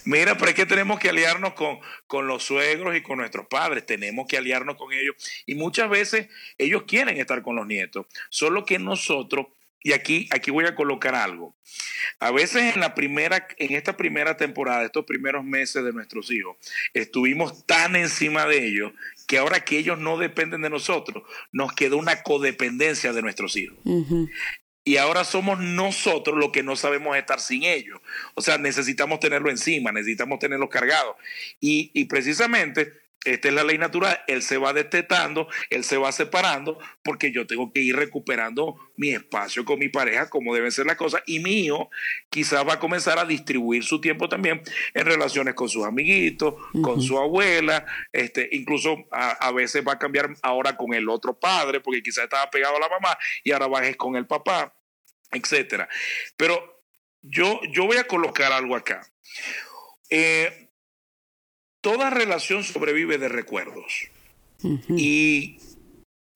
Mira, 0.04 0.36
pero 0.36 0.50
es 0.50 0.54
que 0.54 0.66
tenemos 0.66 0.98
que 0.98 1.10
aliarnos 1.10 1.54
con, 1.54 1.78
con 2.06 2.26
los 2.26 2.42
suegros 2.42 2.96
y 2.96 3.02
con 3.02 3.18
nuestros 3.18 3.46
padres, 3.46 3.86
tenemos 3.86 4.26
que 4.26 4.36
aliarnos 4.36 4.76
con 4.76 4.92
ellos. 4.92 5.14
Y 5.46 5.54
muchas 5.54 5.88
veces 5.88 6.28
ellos 6.58 6.82
quieren 6.86 7.16
estar 7.18 7.42
con 7.42 7.56
los 7.56 7.66
nietos, 7.66 8.06
solo 8.28 8.64
que 8.64 8.78
nosotros 8.78 9.46
y 9.82 9.92
aquí, 9.92 10.28
aquí 10.30 10.50
voy 10.50 10.64
a 10.66 10.74
colocar 10.74 11.14
algo. 11.14 11.54
A 12.20 12.30
veces 12.30 12.74
en 12.74 12.80
la 12.80 12.94
primera, 12.94 13.46
en 13.58 13.74
esta 13.74 13.96
primera 13.96 14.36
temporada, 14.36 14.84
estos 14.84 15.04
primeros 15.04 15.44
meses 15.44 15.84
de 15.84 15.92
nuestros 15.92 16.30
hijos, 16.30 16.56
estuvimos 16.94 17.66
tan 17.66 17.96
encima 17.96 18.46
de 18.46 18.66
ellos 18.66 18.92
que 19.26 19.38
ahora 19.38 19.64
que 19.64 19.78
ellos 19.78 19.98
no 19.98 20.18
dependen 20.18 20.62
de 20.62 20.70
nosotros, 20.70 21.24
nos 21.52 21.72
quedó 21.72 21.96
una 21.96 22.22
codependencia 22.22 23.12
de 23.12 23.22
nuestros 23.22 23.56
hijos. 23.56 23.78
Y 24.84 24.96
ahora 24.96 25.24
somos 25.24 25.60
nosotros 25.60 26.36
los 26.36 26.50
que 26.50 26.64
no 26.64 26.74
sabemos 26.74 27.16
estar 27.16 27.40
sin 27.40 27.62
ellos. 27.62 28.00
O 28.34 28.42
sea, 28.42 28.58
necesitamos 28.58 29.20
tenerlo 29.20 29.48
encima, 29.48 29.92
necesitamos 29.92 30.40
tenerlo 30.40 30.68
cargado. 30.68 31.16
Y, 31.60 31.92
y 31.94 32.06
precisamente 32.06 33.01
esta 33.24 33.48
es 33.48 33.54
la 33.54 33.62
ley 33.62 33.78
natural, 33.78 34.20
él 34.26 34.42
se 34.42 34.58
va 34.58 34.72
destetando, 34.72 35.48
él 35.70 35.84
se 35.84 35.96
va 35.96 36.10
separando, 36.10 36.78
porque 37.02 37.30
yo 37.30 37.46
tengo 37.46 37.72
que 37.72 37.80
ir 37.80 37.94
recuperando 37.94 38.76
mi 38.96 39.10
espacio 39.10 39.64
con 39.64 39.78
mi 39.78 39.88
pareja, 39.88 40.28
como 40.28 40.54
deben 40.54 40.72
ser 40.72 40.86
las 40.86 40.96
cosas, 40.96 41.22
y 41.26 41.38
mío 41.38 41.88
quizás 42.30 42.66
va 42.66 42.74
a 42.74 42.78
comenzar 42.80 43.18
a 43.18 43.24
distribuir 43.24 43.84
su 43.84 44.00
tiempo 44.00 44.28
también 44.28 44.62
en 44.94 45.06
relaciones 45.06 45.54
con 45.54 45.68
sus 45.68 45.84
amiguitos, 45.84 46.54
con 46.82 47.00
su 47.00 47.18
abuela, 47.18 47.86
este, 48.12 48.48
incluso 48.52 49.06
a, 49.12 49.52
veces 49.52 49.84
va 49.86 49.92
a 49.92 49.98
cambiar 49.98 50.34
ahora 50.42 50.76
con 50.76 50.94
el 50.94 51.08
otro 51.08 51.38
padre, 51.38 51.80
porque 51.80 52.02
quizás 52.02 52.24
estaba 52.24 52.50
pegado 52.50 52.76
a 52.76 52.80
la 52.80 52.88
mamá 52.88 53.16
y 53.44 53.52
ahora 53.52 53.68
va 53.68 53.82
con 53.94 54.16
el 54.16 54.26
papá, 54.26 54.74
etcétera. 55.30 55.88
Pero 56.36 56.82
yo, 57.20 57.60
yo 57.70 57.84
voy 57.84 57.98
a 57.98 58.04
colocar 58.04 58.52
algo 58.52 58.74
acá. 58.74 59.06
Eh, 60.10 60.71
toda 61.82 62.08
relación 62.08 62.64
sobrevive 62.64 63.18
de 63.18 63.28
recuerdos. 63.28 64.08
Y 64.96 65.58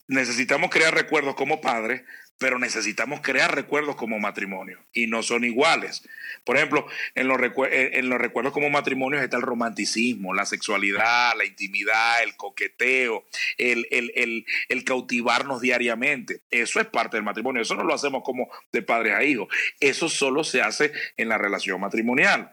necesitamos 0.08 0.70
crear 0.70 0.92
recuerdos 0.92 1.36
como 1.36 1.60
padres, 1.60 2.02
pero 2.38 2.58
necesitamos 2.58 3.20
crear 3.22 3.54
recuerdos 3.54 3.96
como 3.96 4.18
matrimonio. 4.18 4.78
Y 4.92 5.06
no 5.06 5.22
son 5.22 5.44
iguales. 5.44 6.02
Por 6.44 6.56
ejemplo, 6.56 6.86
en 7.14 7.28
los, 7.28 7.38
en 7.70 8.08
los 8.08 8.20
recuerdos 8.20 8.52
como 8.52 8.68
matrimonio 8.68 9.20
está 9.20 9.36
el 9.36 9.42
romanticismo, 9.42 10.34
la 10.34 10.44
sexualidad, 10.44 11.32
la 11.36 11.44
intimidad, 11.44 12.22
el 12.24 12.36
coqueteo, 12.36 13.24
el, 13.56 13.86
el, 13.90 14.44
el, 14.68 14.84
cautivarnos 14.84 15.60
diariamente. 15.60 16.42
Eso 16.50 16.80
es 16.80 16.86
parte 16.88 17.16
del 17.16 17.24
matrimonio. 17.24 17.62
Eso 17.62 17.76
no 17.76 17.84
lo 17.84 17.94
hacemos 17.94 18.22
como 18.24 18.50
de 18.72 18.82
padres 18.82 19.14
a 19.14 19.24
hijos. 19.24 19.48
Eso 19.80 20.08
solo 20.08 20.44
se 20.44 20.60
hace 20.60 20.92
en 21.16 21.28
la 21.28 21.38
relación 21.38 21.80
matrimonial. 21.80 22.52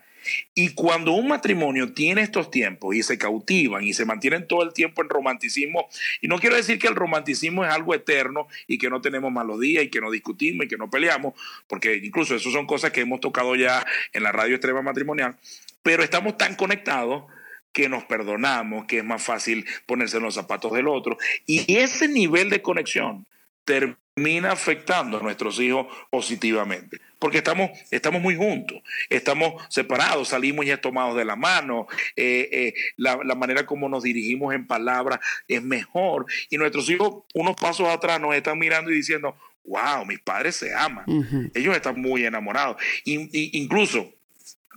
Y 0.54 0.70
cuando 0.70 1.14
un 1.14 1.28
matrimonio 1.28 1.94
tiene 1.94 2.22
estos 2.22 2.52
tiempos 2.52 2.96
y 2.96 3.04
se 3.04 3.18
cautivan 3.18 3.84
y 3.84 3.94
se 3.94 4.06
mantienen 4.06 4.48
todo 4.48 4.64
el 4.64 4.74
tiempo 4.74 5.02
en 5.02 5.10
romanticismo, 5.10 5.88
y 6.22 6.28
no 6.28 6.40
quiero 6.40 6.56
decir 6.56 6.80
que 6.80 6.88
el 6.88 6.96
romanticismo 6.96 7.66
es 7.66 7.72
algo 7.72 7.94
eterno 7.94 8.48
y 8.68 8.78
que 8.78 8.90
no 8.90 9.02
tenemos 9.02 9.32
malos 9.32 9.60
días 9.60 9.84
y 9.84 9.90
que 9.90 10.02
no 10.02 10.12
discutimos 10.12 10.66
y 10.66 10.70
que 10.70 10.78
no 10.78 10.90
peleamos, 10.90 11.34
porque 11.68 11.96
incluso 11.96 12.36
eso 12.36 12.52
son 12.52 12.66
cosas 12.66 12.92
que 12.92 13.02
hemos 13.02 13.20
tocado 13.20 13.56
ya 13.56 13.86
en 14.14 14.24
la 14.24 14.32
radio 14.32 14.56
extrema 14.56 14.82
matrimonial, 14.82 15.36
pero 15.82 16.04
estamos 16.04 16.38
tan 16.38 16.56
conectados 16.56 17.24
que 17.72 17.90
nos 17.90 18.04
perdonamos, 18.06 18.86
que 18.86 19.00
es 19.00 19.04
más 19.04 19.24
fácil 19.24 19.66
ponerse 19.86 20.18
en 20.18 20.24
los 20.24 20.36
zapatos 20.36 20.72
del 20.74 20.88
otro. 20.88 21.18
Y 21.48 21.78
ese 21.78 22.08
nivel 22.08 22.50
de 22.50 22.62
conexión 22.62 23.26
termina 23.66 23.98
afectando 24.46 25.18
a 25.18 25.22
nuestros 25.22 25.60
hijos 25.60 25.88
positivamente. 26.10 27.00
Porque 27.20 27.38
estamos, 27.38 27.72
estamos 27.90 28.22
muy 28.22 28.36
juntos, 28.36 28.82
estamos 29.10 29.64
separados, 29.70 30.30
salimos 30.30 30.66
ya 30.66 30.80
tomados 30.80 31.16
de 31.16 31.26
la 31.26 31.36
mano, 31.36 31.88
eh, 32.16 32.50
eh, 32.52 32.74
la, 32.98 33.18
manera 33.36 33.66
como 33.66 33.88
nos 33.88 34.04
dirigimos 34.04 34.54
en 34.54 34.68
palabras 34.68 35.20
es 35.48 35.64
mejor. 35.64 36.26
Y 36.50 36.58
nuestros 36.58 36.90
hijos 36.90 37.24
unos 37.34 37.56
pasos 37.56 37.88
atrás 37.88 38.20
nos 38.20 38.36
están 38.36 38.60
mirando 38.60 38.92
y 38.92 38.96
diciendo, 38.96 39.36
wow, 39.64 40.06
mis 40.06 40.20
padres 40.20 40.58
se 40.58 40.76
aman, 40.76 41.06
ellos 41.54 41.74
están 41.76 42.00
muy 42.00 42.26
enamorados, 42.26 42.76
incluso 43.06 44.14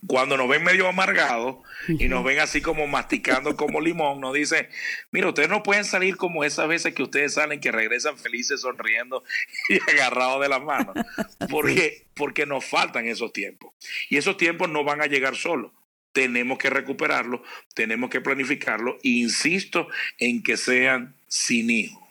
cuando 0.07 0.37
nos 0.37 0.49
ven 0.49 0.63
medio 0.63 0.89
amargados 0.89 1.57
y 1.89 2.09
nos 2.09 2.25
ven 2.25 2.39
así 2.39 2.61
como 2.61 2.87
masticando 2.87 3.57
como 3.57 3.81
limón, 3.81 4.21
nos 4.21 4.35
dicen, 4.35 4.69
mira, 5.11 5.29
ustedes 5.29 5.49
no 5.49 5.63
pueden 5.63 5.85
salir 5.85 6.17
como 6.17 6.45
esas 6.45 6.69
veces 6.69 6.95
que 6.95 7.03
ustedes 7.03 7.35
salen, 7.35 7.61
que 7.61 7.73
regresan 7.73 8.19
felices, 8.19 8.61
sonriendo 8.61 9.25
y 9.69 9.79
agarrados 9.91 10.43
de 10.43 10.49
las 10.49 10.63
manos, 10.63 10.95
porque, 11.51 12.07
porque 12.15 12.47
nos 12.47 12.65
faltan 12.65 13.07
esos 13.07 13.33
tiempos. 13.33 13.73
Y 14.09 14.17
esos 14.17 14.37
tiempos 14.37 14.69
no 14.69 14.85
van 14.85 15.01
a 15.01 15.07
llegar 15.07 15.37
solos. 15.37 15.73
Tenemos 16.13 16.59
que 16.59 16.71
recuperarlos, 16.71 17.41
tenemos 17.75 18.09
que 18.09 18.23
planificarlos, 18.23 18.97
e 19.03 19.09
insisto 19.11 19.89
en 20.19 20.43
que 20.43 20.57
sean 20.57 21.15
sin 21.29 21.71
hijos. 21.71 22.03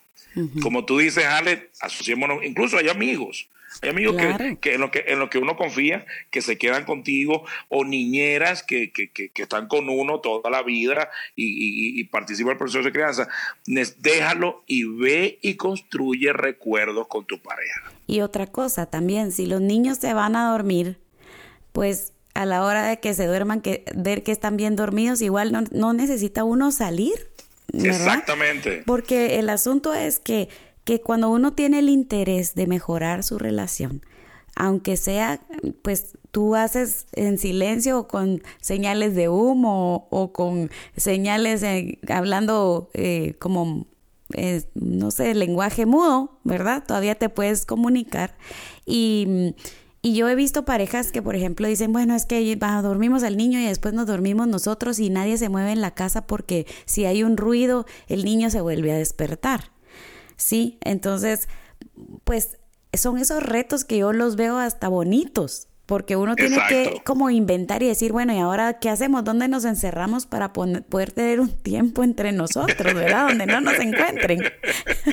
Como 0.62 0.84
tú 0.84 0.98
dices, 0.98 1.26
Ale, 1.26 1.70
asociémonos, 1.80 2.44
incluso 2.44 2.78
hay 2.78 2.90
amigos 2.90 3.48
hay 3.82 3.90
amigos 3.90 4.16
que, 4.16 4.74
en, 4.74 4.82
lo 4.82 4.92
que, 4.92 5.06
en 5.08 5.20
lo 5.20 5.30
que 5.30 5.38
uno 5.38 5.56
confía, 5.56 6.06
que 6.32 6.42
se 6.42 6.58
quedan 6.58 6.86
contigo, 6.86 7.46
o 7.70 7.84
niñeras 7.84 8.64
que, 8.64 8.92
que, 8.92 9.10
que 9.10 9.42
están 9.42 9.68
con 9.68 9.90
uno 9.90 10.20
toda 10.20 10.50
la 10.50 10.64
vida 10.64 11.10
y, 11.36 12.00
y, 12.00 12.04
participan 12.06 12.54
el 12.54 12.58
proceso 12.58 12.84
de 12.84 12.92
crianza. 12.92 13.28
Déjalo 13.66 14.64
y 14.68 14.84
ve 14.86 15.40
y 15.42 15.56
construye 15.56 16.34
recuerdos 16.34 17.08
con 17.08 17.26
tu 17.26 17.40
pareja. 17.40 17.92
Y 18.08 18.22
otra 18.22 18.48
cosa 18.48 18.86
también, 18.86 19.32
si 19.32 19.46
los 19.46 19.62
niños 19.62 19.98
se 19.98 20.14
van 20.14 20.36
a 20.36 20.52
dormir, 20.52 20.98
pues 21.72 22.14
a 22.34 22.46
la 22.46 22.64
hora 22.64 22.88
de 22.88 23.00
que 23.00 23.14
se 23.14 23.26
duerman, 23.26 23.62
que, 23.62 23.86
ver 23.96 24.24
que 24.24 24.32
están 24.32 24.58
bien 24.58 24.76
dormidos, 24.76 25.22
igual 25.22 25.52
no, 25.52 25.64
no 25.72 25.94
necesita 25.94 26.44
uno 26.44 26.72
salir. 26.72 27.32
Exactamente. 27.74 28.84
Porque 28.86 29.40
el 29.40 29.50
asunto 29.50 29.94
es 29.94 30.20
que 30.20 30.50
que 30.86 31.02
cuando 31.02 31.30
uno 31.30 31.54
tiene 31.54 31.80
el 31.80 31.90
interés 31.90 32.56
de 32.56 32.68
mejorar 32.68 33.24
su 33.24 33.38
relación, 33.38 34.02
aunque 34.56 34.96
sea, 34.96 35.42
pues 35.82 36.18
tú 36.32 36.56
haces 36.56 37.08
en 37.12 37.38
silencio 37.38 38.00
o 38.00 38.08
con 38.08 38.42
señales 38.62 39.16
de 39.16 39.28
humo 39.28 40.08
o, 40.10 40.32
con 40.32 40.72
señales 40.96 41.64
hablando 42.08 42.90
eh, 42.94 43.36
como, 43.40 43.86
eh, 44.34 44.64
no 44.76 45.12
sé, 45.12 45.34
lenguaje 45.34 45.86
mudo, 45.86 46.40
¿verdad? 46.44 46.84
Todavía 46.88 47.16
te 47.16 47.30
puedes 47.30 47.66
comunicar. 47.66 48.38
Y, 48.86 49.56
y, 50.02 50.16
yo 50.16 50.30
he 50.30 50.36
visto 50.36 50.64
parejas 50.66 51.12
que, 51.12 51.22
por 51.22 51.36
ejemplo, 51.36 51.68
dicen, 51.68 51.92
bueno, 51.92 52.16
es 52.16 52.26
que 52.26 52.56
dormimos 52.56 53.24
al 53.24 53.36
niño 53.36 53.60
y 53.60 53.66
después 53.66 53.94
nos 53.94 54.08
dormimos 54.08 54.48
nosotros 54.48 55.00
y 55.00 55.10
nadie 55.10 55.38
se 55.38 55.50
mueve 55.50 55.72
en 55.72 55.82
la 55.82 55.96
casa 55.96 56.28
porque 56.28 56.66
si 56.86 57.06
hay 57.06 57.24
un 57.24 57.38
ruido, 57.38 57.86
el 58.08 58.24
niño 58.24 58.50
se 58.50 58.62
vuelve 58.62 58.94
a 58.94 58.98
despertar. 58.98 59.75
¿Sí? 60.38 60.78
Entonces, 60.82 61.48
pues 62.24 62.58
son 62.94 63.18
esos 63.18 63.44
retos 63.44 63.86
que 63.86 63.98
yo 63.98 64.14
los 64.14 64.36
veo 64.36 64.58
hasta 64.58 64.88
bonitos, 64.88 65.68
porque 65.86 66.16
uno 66.16 66.36
tiene 66.36 66.58
que 66.68 67.02
como 67.06 67.30
inventar 67.30 67.84
y 67.84 67.88
decir, 67.88 68.12
bueno, 68.12 68.34
¿y 68.34 68.40
ahora 68.40 68.80
qué 68.80 68.90
hacemos? 68.90 69.24
¿Dónde 69.24 69.48
nos 69.48 69.66
encerramos 69.66 70.26
para 70.26 70.52
poder 70.54 71.12
tener 71.12 71.40
un 71.40 71.50
tiempo 71.50 72.04
entre 72.04 72.32
nosotros, 72.32 72.94
verdad? 72.94 73.28
Donde 73.28 73.46
no 73.46 73.62
nos 73.62 73.76
encuentren. 73.80 74.42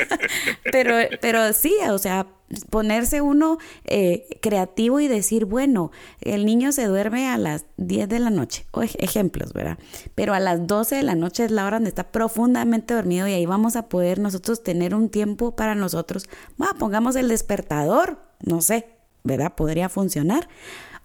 pero, 0.72 0.96
pero 1.20 1.52
sí, 1.52 1.74
o 1.90 1.98
sea, 1.98 2.26
ponerse 2.70 3.20
uno 3.20 3.58
eh, 3.84 4.38
creativo 4.40 5.00
y 5.00 5.08
decir, 5.08 5.44
bueno, 5.44 5.90
el 6.20 6.44
niño 6.44 6.72
se 6.72 6.86
duerme 6.86 7.28
a 7.28 7.38
las 7.38 7.66
10 7.76 8.08
de 8.08 8.18
la 8.18 8.30
noche, 8.30 8.66
o 8.72 8.82
ejemplos, 8.82 9.52
¿verdad? 9.52 9.78
Pero 10.14 10.34
a 10.34 10.40
las 10.40 10.66
12 10.66 10.96
de 10.96 11.02
la 11.02 11.14
noche 11.14 11.44
es 11.44 11.50
la 11.50 11.66
hora 11.66 11.76
donde 11.76 11.90
está 11.90 12.10
profundamente 12.10 12.94
dormido 12.94 13.28
y 13.28 13.32
ahí 13.32 13.46
vamos 13.46 13.76
a 13.76 13.88
poder 13.88 14.18
nosotros 14.18 14.62
tener 14.62 14.94
un 14.94 15.08
tiempo 15.08 15.54
para 15.56 15.74
nosotros. 15.74 16.28
pongamos 16.78 17.16
el 17.16 17.28
despertador, 17.28 18.18
no 18.40 18.60
sé, 18.60 19.01
¿verdad? 19.24 19.54
Podría 19.54 19.88
funcionar. 19.88 20.48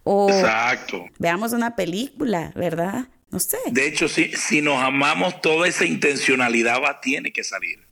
O 0.04 0.30
Exacto. 0.30 1.06
veamos 1.20 1.52
una 1.54 1.76
película, 1.76 2.52
¿verdad? 2.56 3.10
No 3.30 3.40
sé. 3.40 3.58
De 3.72 3.88
hecho, 3.88 4.08
si, 4.08 4.32
si 4.32 4.62
nos 4.62 4.82
amamos, 4.82 5.42
toda 5.42 5.68
esa 5.68 5.86
intencionalidad 5.86 6.82
va, 6.82 7.02
tiene 7.02 7.34
que 7.34 7.44
salir. 7.44 7.86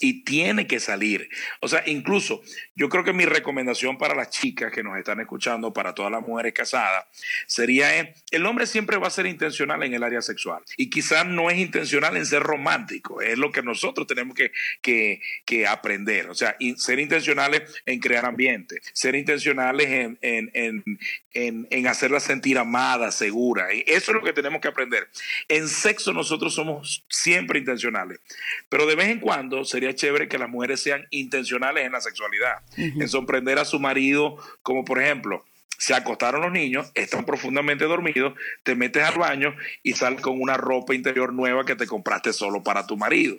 Y 0.00 0.24
tiene 0.24 0.66
que 0.66 0.80
salir. 0.80 1.28
O 1.60 1.68
sea, 1.68 1.82
incluso 1.86 2.42
yo 2.74 2.88
creo 2.88 3.04
que 3.04 3.12
mi 3.12 3.26
recomendación 3.26 3.98
para 3.98 4.14
las 4.14 4.30
chicas 4.30 4.72
que 4.72 4.82
nos 4.82 4.98
están 4.98 5.20
escuchando, 5.20 5.72
para 5.72 5.94
todas 5.94 6.10
las 6.10 6.22
mujeres 6.22 6.54
casadas, 6.54 7.04
sería, 7.46 7.98
eh, 7.98 8.14
el 8.30 8.46
hombre 8.46 8.66
siempre 8.66 8.96
va 8.96 9.08
a 9.08 9.10
ser 9.10 9.26
intencional 9.26 9.82
en 9.82 9.94
el 9.94 10.02
área 10.02 10.22
sexual. 10.22 10.62
Y 10.76 10.90
quizás 10.90 11.26
no 11.26 11.50
es 11.50 11.58
intencional 11.58 12.16
en 12.16 12.26
ser 12.26 12.42
romántico. 12.42 13.20
Es 13.20 13.38
lo 13.38 13.52
que 13.52 13.62
nosotros 13.62 14.06
tenemos 14.06 14.34
que, 14.34 14.52
que, 14.80 15.20
que 15.44 15.66
aprender. 15.66 16.30
O 16.30 16.34
sea, 16.34 16.56
ser 16.76 16.98
intencionales 16.98 17.62
en 17.86 18.00
crear 18.00 18.24
ambiente, 18.24 18.80
ser 18.92 19.14
intencionales 19.14 19.88
en, 19.88 20.18
en, 20.22 20.50
en, 20.54 21.68
en, 21.70 21.86
hacerla 21.86 22.20
sentir 22.20 22.58
amada, 22.58 23.10
segura. 23.10 23.68
Eso 23.70 24.10
es 24.10 24.14
lo 24.14 24.22
que 24.22 24.32
tenemos 24.32 24.60
que 24.60 24.68
aprender. 24.68 25.08
En 25.48 25.68
sexo 25.68 26.12
nosotros 26.12 26.54
somos 26.54 27.04
siempre 27.08 27.58
intencionales. 27.58 28.20
Pero 28.68 28.86
de 28.86 28.96
vez 28.96 29.08
en 29.08 29.20
cuando 29.20 29.64
sería 29.64 29.89
chévere 29.94 30.28
que 30.28 30.38
las 30.38 30.48
mujeres 30.48 30.80
sean 30.80 31.06
intencionales 31.10 31.84
en 31.84 31.92
la 31.92 32.00
sexualidad, 32.00 32.62
en 32.76 33.08
sorprender 33.08 33.58
a 33.58 33.64
su 33.64 33.78
marido, 33.80 34.36
como 34.62 34.84
por 34.84 35.00
ejemplo, 35.00 35.44
se 35.78 35.94
acostaron 35.94 36.42
los 36.42 36.52
niños, 36.52 36.90
están 36.94 37.24
profundamente 37.24 37.86
dormidos, 37.86 38.34
te 38.62 38.74
metes 38.74 39.02
al 39.02 39.18
baño 39.18 39.56
y 39.82 39.94
sales 39.94 40.20
con 40.20 40.40
una 40.40 40.58
ropa 40.58 40.94
interior 40.94 41.32
nueva 41.32 41.64
que 41.64 41.74
te 41.74 41.86
compraste 41.86 42.32
solo 42.32 42.62
para 42.62 42.86
tu 42.86 42.96
marido 42.96 43.38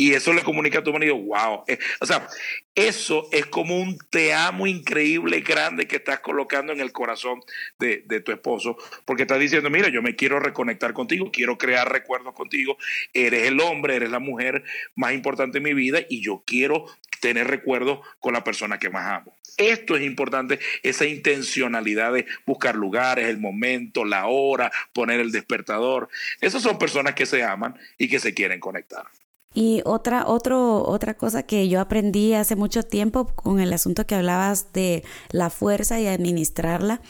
y 0.00 0.14
eso 0.14 0.32
le 0.32 0.42
comunica 0.42 0.78
a 0.78 0.82
tu 0.82 0.94
marido, 0.94 1.14
wow. 1.14 1.62
Eh, 1.68 1.78
o 2.00 2.06
sea, 2.06 2.26
eso 2.74 3.28
es 3.32 3.44
como 3.44 3.76
un 3.76 3.98
te 4.08 4.32
amo 4.32 4.66
increíble, 4.66 5.40
grande 5.40 5.86
que 5.86 5.96
estás 5.96 6.20
colocando 6.20 6.72
en 6.72 6.80
el 6.80 6.90
corazón 6.90 7.42
de, 7.78 7.98
tu 8.24 8.32
esposo, 8.32 8.78
porque 9.04 9.24
estás 9.24 9.38
diciendo, 9.38 9.68
mira, 9.68 9.90
yo 9.90 10.00
me 10.00 10.16
quiero 10.16 10.40
reconectar 10.40 10.94
contigo, 10.94 11.30
quiero 11.30 11.58
crear 11.58 11.92
recuerdos 11.92 12.32
contigo, 12.32 12.78
eres 13.12 13.46
el 13.46 13.60
hombre, 13.60 13.96
eres 13.96 14.10
la 14.10 14.20
mujer 14.20 14.64
más 14.94 15.12
importante 15.12 15.58
en 15.58 15.64
mi 15.64 15.74
vida 15.74 15.98
y 16.08 16.22
yo 16.22 16.44
quiero 16.46 16.86
tener 17.20 17.48
recuerdos 17.48 18.00
con 18.20 18.32
la 18.32 18.42
persona 18.42 18.78
que 18.78 18.88
más 18.88 19.06
amo. 19.06 19.36
Esto 19.58 19.96
es 19.96 20.02
importante, 20.02 20.60
esa 20.82 21.04
intencionalidad 21.04 22.14
de 22.14 22.24
buscar 22.46 22.74
lugares, 22.74 23.28
el 23.28 23.36
momento, 23.36 24.06
la 24.06 24.28
hora, 24.28 24.72
poner 24.94 25.20
el 25.20 25.30
despertador. 25.30 26.08
Esas 26.40 26.62
son 26.62 26.78
personas 26.78 27.14
que 27.14 27.26
se 27.26 27.42
aman 27.42 27.78
y 27.98 28.08
que 28.08 28.18
se 28.18 28.32
quieren 28.32 28.60
conectar. 28.60 29.04
Y 29.52 29.82
otra, 29.84 30.28
otro, 30.28 30.86
otra 30.86 31.14
cosa 31.14 31.42
que 31.42 31.68
yo 31.68 31.80
aprendí 31.80 32.34
hace 32.34 32.54
mucho 32.54 32.84
tiempo 32.84 33.26
con 33.34 33.58
el 33.58 33.72
asunto 33.72 34.06
que 34.06 34.14
hablabas 34.14 34.72
de 34.72 35.02
la 35.32 35.50
fuerza 35.50 35.98
y 35.98 36.06
administrarla, 36.06 37.00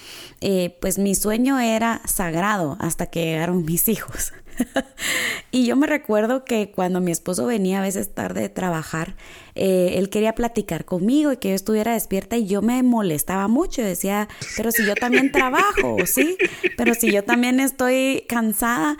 eh, 0.41 0.79
pues 0.81 0.99
mi 0.99 1.15
sueño 1.15 1.59
era 1.59 2.01
sagrado 2.07 2.79
hasta 2.81 3.07
que 3.07 3.27
llegaron 3.27 3.65
mis 3.67 3.89
hijos. 3.89 4.33
y 5.51 5.67
yo 5.67 5.77
me 5.77 5.87
recuerdo 5.87 6.45
que 6.45 6.71
cuando 6.71 7.01
mi 7.01 7.13
esposo 7.13 7.47
venía 7.47 7.79
a 7.79 7.83
veces 7.83 8.15
tarde 8.15 8.43
de 8.43 8.49
trabajar, 8.49 9.17
eh, 9.55 9.99
él 9.99 10.09
quería 10.11 10.35
platicar 10.35 10.85
conmigo 10.85 11.33
y 11.33 11.37
que 11.37 11.51
yo 11.51 11.55
estuviera 11.55 11.93
despierta 11.93 12.37
y 12.37 12.47
yo 12.47 12.63
me 12.63 12.83
molestaba 12.83 13.49
mucho. 13.49 13.83
Decía, 13.83 14.29
pero 14.57 14.73
si 14.73 14.87
yo 14.87 14.95
también 14.95 15.33
trabajo, 15.33 15.97
¿sí? 16.07 16.37
Pero 16.77 16.95
si 16.95 17.13
yo 17.13 17.25
también 17.25 17.61
estoy 17.61 18.25
cansada. 18.29 18.97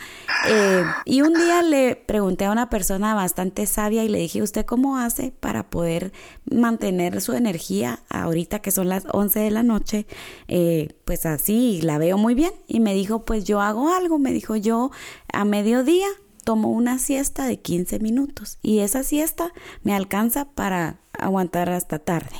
Eh, 0.49 0.85
y 1.05 1.23
un 1.23 1.35
día 1.35 1.63
le 1.63 1.97
pregunté 1.97 2.45
a 2.45 2.53
una 2.53 2.69
persona 2.69 3.15
bastante 3.15 3.67
sabia 3.67 4.05
y 4.05 4.09
le 4.09 4.19
dije, 4.19 4.43
¿usted 4.43 4.65
cómo 4.65 4.99
hace 4.99 5.33
para 5.33 5.71
poder 5.71 6.13
mantener 6.51 7.21
su 7.21 7.33
energía 7.33 8.01
ahorita 8.09 8.61
que 8.61 8.71
son 8.71 8.89
las 8.89 9.05
11 9.13 9.41
de 9.41 9.51
la 9.51 9.63
noche? 9.63 10.07
Eh, 10.49 10.89
pues 11.05 11.27
así, 11.27 11.81
la 11.83 11.99
veo 11.99 12.19
muy 12.19 12.35
bien. 12.35 12.53
Y 12.67 12.81
me 12.81 12.95
dijo, 12.95 13.25
pues 13.25 13.45
yo 13.45 13.61
hago 13.61 13.93
algo. 13.95 14.19
Me 14.19 14.33
dijo, 14.33 14.57
yo 14.57 14.91
a 15.33 15.45
mediodía 15.45 16.07
tomo 16.45 16.71
una 16.71 16.99
siesta 16.99 17.47
de 17.47 17.59
15 17.61 17.99
minutos 18.01 18.59
y 18.63 18.81
esa 18.81 19.03
siesta 19.05 19.53
me 19.83 19.95
alcanza 19.95 20.47
para 20.47 21.01
aguantar 21.13 21.71
hasta 21.71 21.99
tarde. 21.99 22.37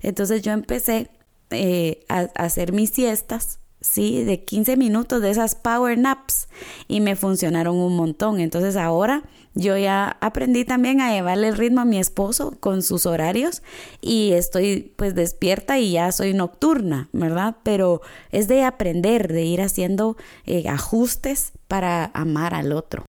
Entonces 0.00 0.42
yo 0.42 0.52
empecé 0.52 1.10
eh, 1.50 2.04
a, 2.08 2.28
hacer 2.34 2.72
mis 2.72 2.90
siestas, 2.90 3.60
sí, 3.84 4.24
de 4.24 4.42
15 4.42 4.76
minutos 4.76 5.20
de 5.20 5.30
esas 5.30 5.54
power 5.54 5.98
naps 5.98 6.48
y 6.88 7.00
me 7.00 7.16
funcionaron 7.16 7.76
un 7.76 7.96
montón. 7.96 8.40
Entonces 8.40 8.76
ahora 8.76 9.22
yo 9.54 9.76
ya 9.76 10.16
aprendí 10.20 10.64
también 10.64 11.00
a 11.00 11.12
llevarle 11.12 11.48
el 11.48 11.56
ritmo 11.56 11.82
a 11.82 11.84
mi 11.84 11.98
esposo 11.98 12.58
con 12.60 12.82
sus 12.82 13.06
horarios 13.06 13.62
y 14.00 14.32
estoy 14.32 14.92
pues 14.96 15.14
despierta 15.14 15.78
y 15.78 15.92
ya 15.92 16.10
soy 16.12 16.32
nocturna, 16.32 17.08
¿verdad? 17.12 17.56
Pero 17.62 18.00
es 18.32 18.48
de 18.48 18.64
aprender, 18.64 19.28
de 19.28 19.42
ir 19.42 19.60
haciendo 19.60 20.16
eh, 20.46 20.68
ajustes 20.68 21.52
para 21.68 22.10
amar 22.14 22.54
al 22.54 22.72
otro. 22.72 23.04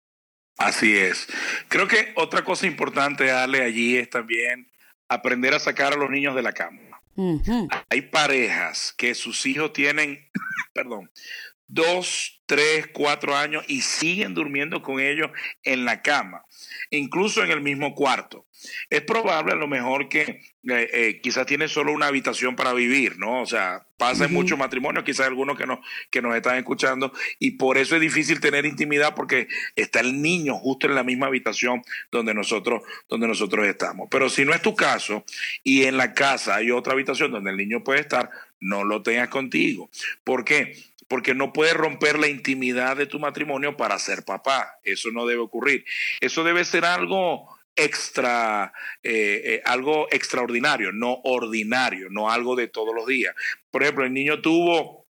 Así 0.58 0.96
es. 0.96 1.26
Creo 1.68 1.88
que 1.88 2.12
otra 2.16 2.44
cosa 2.44 2.66
importante, 2.66 3.30
Ale, 3.30 3.62
allí 3.62 3.96
es 3.96 4.10
también 4.10 4.68
aprender 5.08 5.54
a 5.54 5.58
sacar 5.60 5.92
a 5.92 5.96
los 5.96 6.10
niños 6.10 6.34
de 6.34 6.42
la 6.42 6.52
cama. 6.52 6.93
Hay 7.90 8.02
parejas 8.02 8.94
que 8.96 9.14
sus 9.14 9.46
hijos 9.46 9.72
tienen, 9.72 10.30
perdón, 10.72 11.10
dos, 11.66 12.42
tres, 12.46 12.88
cuatro 12.92 13.36
años 13.36 13.64
y 13.68 13.80
siguen 13.82 14.34
durmiendo 14.34 14.82
con 14.82 15.00
ellos 15.00 15.30
en 15.62 15.84
la 15.84 16.02
cama, 16.02 16.44
incluso 16.90 17.42
en 17.42 17.50
el 17.50 17.60
mismo 17.60 17.94
cuarto 17.94 18.46
es 18.90 19.00
probable 19.02 19.52
a 19.52 19.56
lo 19.56 19.66
mejor 19.66 20.08
que 20.08 20.20
eh, 20.20 20.90
eh, 20.92 21.20
quizás 21.22 21.46
tiene 21.46 21.68
solo 21.68 21.92
una 21.92 22.06
habitación 22.06 22.56
para 22.56 22.72
vivir, 22.72 23.18
¿no? 23.18 23.42
O 23.42 23.46
sea, 23.46 23.86
pasa 23.96 24.24
en 24.24 24.32
muchos 24.32 24.58
matrimonios, 24.58 25.04
quizás 25.04 25.26
algunos 25.26 25.58
que, 25.58 25.66
no, 25.66 25.80
que 26.10 26.22
nos 26.22 26.34
están 26.34 26.56
escuchando, 26.56 27.12
y 27.38 27.52
por 27.52 27.78
eso 27.78 27.94
es 27.94 28.00
difícil 28.00 28.40
tener 28.40 28.64
intimidad 28.66 29.14
porque 29.14 29.48
está 29.76 30.00
el 30.00 30.22
niño 30.22 30.54
justo 30.56 30.86
en 30.86 30.94
la 30.94 31.02
misma 31.02 31.26
habitación 31.26 31.82
donde 32.10 32.34
nosotros, 32.34 32.82
donde 33.08 33.28
nosotros 33.28 33.66
estamos. 33.66 34.08
Pero 34.10 34.28
si 34.28 34.44
no 34.44 34.54
es 34.54 34.62
tu 34.62 34.74
caso 34.74 35.24
y 35.62 35.84
en 35.84 35.96
la 35.96 36.14
casa 36.14 36.56
hay 36.56 36.70
otra 36.70 36.94
habitación 36.94 37.30
donde 37.30 37.50
el 37.50 37.56
niño 37.56 37.84
puede 37.84 38.00
estar, 38.00 38.30
no 38.60 38.84
lo 38.84 39.02
tengas 39.02 39.28
contigo. 39.28 39.90
¿Por 40.24 40.44
qué? 40.44 40.76
Porque 41.08 41.34
no 41.34 41.52
puedes 41.52 41.74
romper 41.74 42.18
la 42.18 42.28
intimidad 42.28 42.96
de 42.96 43.06
tu 43.06 43.18
matrimonio 43.18 43.76
para 43.76 43.98
ser 43.98 44.24
papá. 44.24 44.78
Eso 44.82 45.10
no 45.10 45.26
debe 45.26 45.42
ocurrir. 45.42 45.84
Eso 46.20 46.44
debe 46.44 46.64
ser 46.64 46.86
algo 46.86 47.53
extra, 47.76 48.72
eh, 49.02 49.42
eh, 49.44 49.62
algo 49.64 50.08
extraordinario, 50.10 50.92
no 50.92 51.20
ordinario, 51.24 52.08
no 52.10 52.30
algo 52.30 52.56
de 52.56 52.68
todos 52.68 52.94
los 52.94 53.06
días. 53.06 53.34
Por 53.70 53.82
ejemplo, 53.82 54.04
el 54.04 54.12
niño 54.12 54.40
tuvo 54.40 55.06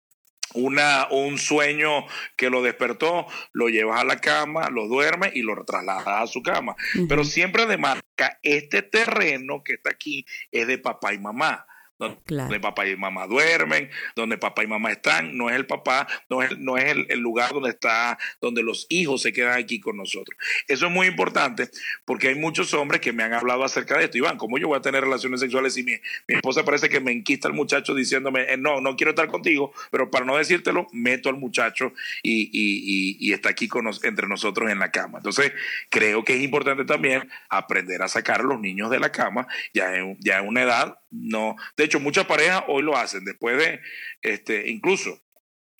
una, 0.54 1.08
un 1.10 1.38
sueño 1.38 2.06
que 2.36 2.50
lo 2.50 2.62
despertó, 2.62 3.26
lo 3.52 3.68
llevas 3.68 4.00
a 4.00 4.04
la 4.04 4.20
cama, 4.20 4.68
lo 4.70 4.88
duerme 4.88 5.30
y 5.34 5.42
lo 5.42 5.64
trasladas 5.64 6.06
a 6.06 6.26
su 6.26 6.42
cama. 6.42 6.74
Pero 7.08 7.24
siempre 7.24 7.66
demarca, 7.66 8.38
este 8.42 8.82
terreno 8.82 9.62
que 9.64 9.74
está 9.74 9.90
aquí 9.90 10.26
es 10.50 10.66
de 10.66 10.78
papá 10.78 11.14
y 11.14 11.18
mamá 11.18 11.66
donde 12.00 12.60
papá 12.60 12.86
y 12.86 12.96
mamá 12.96 13.26
duermen, 13.26 13.90
donde 14.16 14.38
papá 14.38 14.64
y 14.64 14.66
mamá 14.66 14.90
están, 14.90 15.36
no 15.36 15.50
es 15.50 15.56
el 15.56 15.66
papá, 15.66 16.06
no 16.30 16.42
es, 16.42 16.58
no 16.58 16.78
es 16.78 16.96
el, 17.08 17.20
lugar 17.20 17.52
donde 17.52 17.70
está, 17.70 18.18
donde 18.40 18.62
los 18.62 18.86
hijos 18.88 19.20
se 19.20 19.32
quedan 19.32 19.58
aquí 19.58 19.80
con 19.80 19.96
nosotros. 19.96 20.36
Eso 20.66 20.86
es 20.86 20.92
muy 20.92 21.06
importante 21.06 21.68
porque 22.06 22.28
hay 22.28 22.34
muchos 22.34 22.72
hombres 22.72 23.02
que 23.02 23.12
me 23.12 23.22
han 23.22 23.34
hablado 23.34 23.64
acerca 23.64 23.98
de 23.98 24.04
esto. 24.04 24.16
Iván, 24.16 24.38
¿cómo 24.38 24.56
yo 24.56 24.68
voy 24.68 24.78
a 24.78 24.80
tener 24.80 25.04
relaciones 25.04 25.40
sexuales 25.40 25.74
si 25.74 25.82
mi, 25.82 26.00
esposa 26.26 26.64
parece 26.64 26.88
que 26.88 27.00
me 27.00 27.12
enquista 27.12 27.48
al 27.48 27.54
muchacho 27.54 27.94
diciéndome, 27.94 28.52
eh, 28.52 28.56
no, 28.56 28.80
no 28.80 28.96
quiero 28.96 29.10
estar 29.10 29.28
contigo, 29.28 29.72
pero 29.90 30.10
para 30.10 30.24
no 30.24 30.36
decírtelo, 30.36 30.86
meto 30.92 31.28
al 31.28 31.36
muchacho 31.36 31.92
y, 32.22 32.50
y, 32.52 33.16
y, 33.20 33.32
está 33.32 33.50
aquí 33.50 33.68
con 33.68 33.90
entre 34.02 34.26
nosotros 34.26 34.70
en 34.70 34.78
la 34.78 34.90
cama. 34.90 35.18
Entonces, 35.18 35.52
creo 35.88 36.24
que 36.24 36.34
es 36.34 36.42
importante 36.42 36.84
también 36.84 37.28
aprender 37.48 38.02
a 38.02 38.08
sacar 38.08 38.40
a 38.40 38.44
los 38.44 38.60
niños 38.60 38.90
de 38.90 39.00
la 39.00 39.10
cama 39.10 39.46
ya 39.74 39.94
en, 39.96 40.16
ya 40.20 40.38
en 40.38 40.48
una 40.48 40.62
edad 40.62 40.98
no, 41.10 41.56
de 41.76 41.84
hecho, 41.90 42.00
muchas 42.00 42.26
parejas 42.26 42.64
hoy 42.68 42.82
lo 42.82 42.96
hacen, 42.96 43.24
después 43.24 43.58
de, 43.58 43.80
este, 44.22 44.70
incluso 44.70 45.20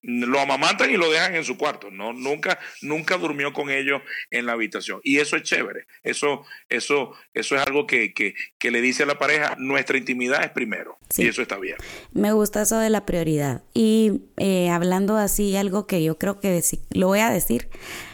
lo 0.03 0.41
amamantan 0.41 0.91
y 0.91 0.97
lo 0.97 1.11
dejan 1.11 1.35
en 1.35 1.45
su 1.45 1.59
cuarto. 1.59 1.91
No, 1.91 2.13
nunca, 2.13 2.59
nunca 2.83 3.19
durmió 3.19 3.53
con 3.53 3.71
ellos 3.71 4.01
en 4.31 4.47
la 4.47 4.53
habitación. 4.53 5.01
Y 5.05 5.19
eso 5.19 5.37
es 5.37 5.43
chévere. 5.43 5.87
Eso, 6.03 6.45
eso, 6.69 7.13
eso 7.35 7.57
es 7.57 7.63
algo 7.63 7.87
que, 7.87 8.15
que, 8.15 8.35
que 8.59 8.71
le 8.71 8.81
dice 8.81 9.03
a 9.03 9.07
la 9.07 9.19
pareja, 9.19 9.57
nuestra 9.59 9.99
intimidad 9.99 10.43
es 10.43 10.51
primero. 10.51 10.99
Y 11.17 11.29
eso 11.29 11.43
está 11.43 11.59
bien. 11.59 11.77
Me 12.13 12.33
gusta 12.33 12.63
eso 12.63 12.79
de 12.79 12.91
la 12.91 13.05
prioridad. 13.05 13.63
Y 13.75 14.23
eh, 14.39 14.71
hablando 14.71 15.17
así, 15.17 15.57
algo 15.57 15.87
que 15.87 16.03
yo 16.03 16.19
creo 16.19 16.41
que 16.41 16.63
lo 16.91 17.09
voy 17.09 17.21
a 17.21 17.31
decir, 17.31 17.69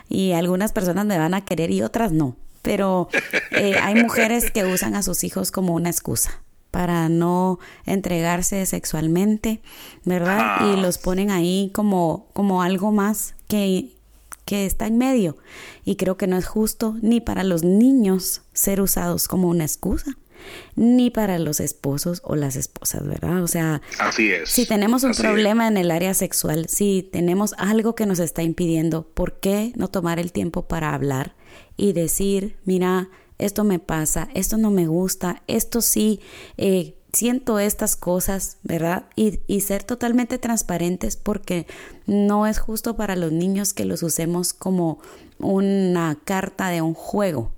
y 0.08 0.32
algunas 0.32 0.72
personas 0.72 1.06
me 1.06 1.18
van 1.18 1.34
a 1.34 1.44
querer 1.44 1.70
y 1.70 1.82
otras 1.82 2.12
no. 2.12 2.36
Pero 2.62 3.08
eh, 3.52 3.76
hay 3.80 3.94
mujeres 3.94 4.50
que 4.50 4.64
usan 4.64 4.96
a 4.96 5.02
sus 5.04 5.22
hijos 5.22 5.52
como 5.52 5.74
una 5.74 5.88
excusa 5.88 6.42
para 6.76 7.08
no 7.08 7.58
entregarse 7.86 8.66
sexualmente, 8.66 9.62
¿verdad? 10.04 10.74
Y 10.74 10.78
los 10.78 10.98
ponen 10.98 11.30
ahí 11.30 11.70
como, 11.72 12.28
como 12.34 12.60
algo 12.60 12.92
más 12.92 13.34
que, 13.48 13.94
que 14.44 14.66
está 14.66 14.86
en 14.86 14.98
medio. 14.98 15.38
Y 15.86 15.96
creo 15.96 16.18
que 16.18 16.26
no 16.26 16.36
es 16.36 16.44
justo 16.44 16.94
ni 17.00 17.22
para 17.22 17.44
los 17.44 17.64
niños 17.64 18.42
ser 18.52 18.82
usados 18.82 19.26
como 19.26 19.48
una 19.48 19.64
excusa. 19.64 20.18
ni 20.74 21.08
para 21.08 21.38
los 21.38 21.60
esposos 21.60 22.20
o 22.22 22.36
las 22.36 22.56
esposas, 22.56 23.06
¿verdad? 23.06 23.42
O 23.42 23.48
sea, 23.48 23.80
así 23.98 24.30
es. 24.30 24.50
Si 24.50 24.66
tenemos 24.66 25.02
un 25.02 25.12
problema 25.12 25.68
en 25.68 25.78
el 25.78 25.90
área 25.90 26.12
sexual, 26.12 26.66
si 26.68 27.08
tenemos 27.10 27.54
algo 27.56 27.94
que 27.94 28.04
nos 28.04 28.18
está 28.18 28.42
impidiendo, 28.42 29.08
¿por 29.14 29.40
qué 29.40 29.72
no 29.76 29.88
tomar 29.88 30.18
el 30.18 30.30
tiempo 30.30 30.68
para 30.68 30.92
hablar 30.92 31.34
y 31.78 31.94
decir, 31.94 32.58
mira, 32.66 33.08
esto 33.38 33.64
me 33.64 33.78
pasa, 33.78 34.28
esto 34.34 34.56
no 34.56 34.70
me 34.70 34.86
gusta, 34.86 35.42
esto 35.46 35.80
sí, 35.80 36.20
eh, 36.56 36.94
siento 37.12 37.58
estas 37.58 37.96
cosas, 37.96 38.58
¿verdad? 38.62 39.06
Y, 39.16 39.40
y, 39.46 39.60
ser 39.60 39.82
totalmente 39.82 40.38
transparentes 40.38 41.16
porque 41.16 41.66
no 42.06 42.46
es 42.46 42.58
justo 42.58 42.96
para 42.96 43.16
los 43.16 43.32
niños 43.32 43.72
que 43.72 43.84
los 43.84 44.02
usemos 44.02 44.52
como 44.52 45.00
una 45.38 46.18
carta 46.24 46.68
de 46.68 46.82
un 46.82 46.94
juego, 46.94 47.52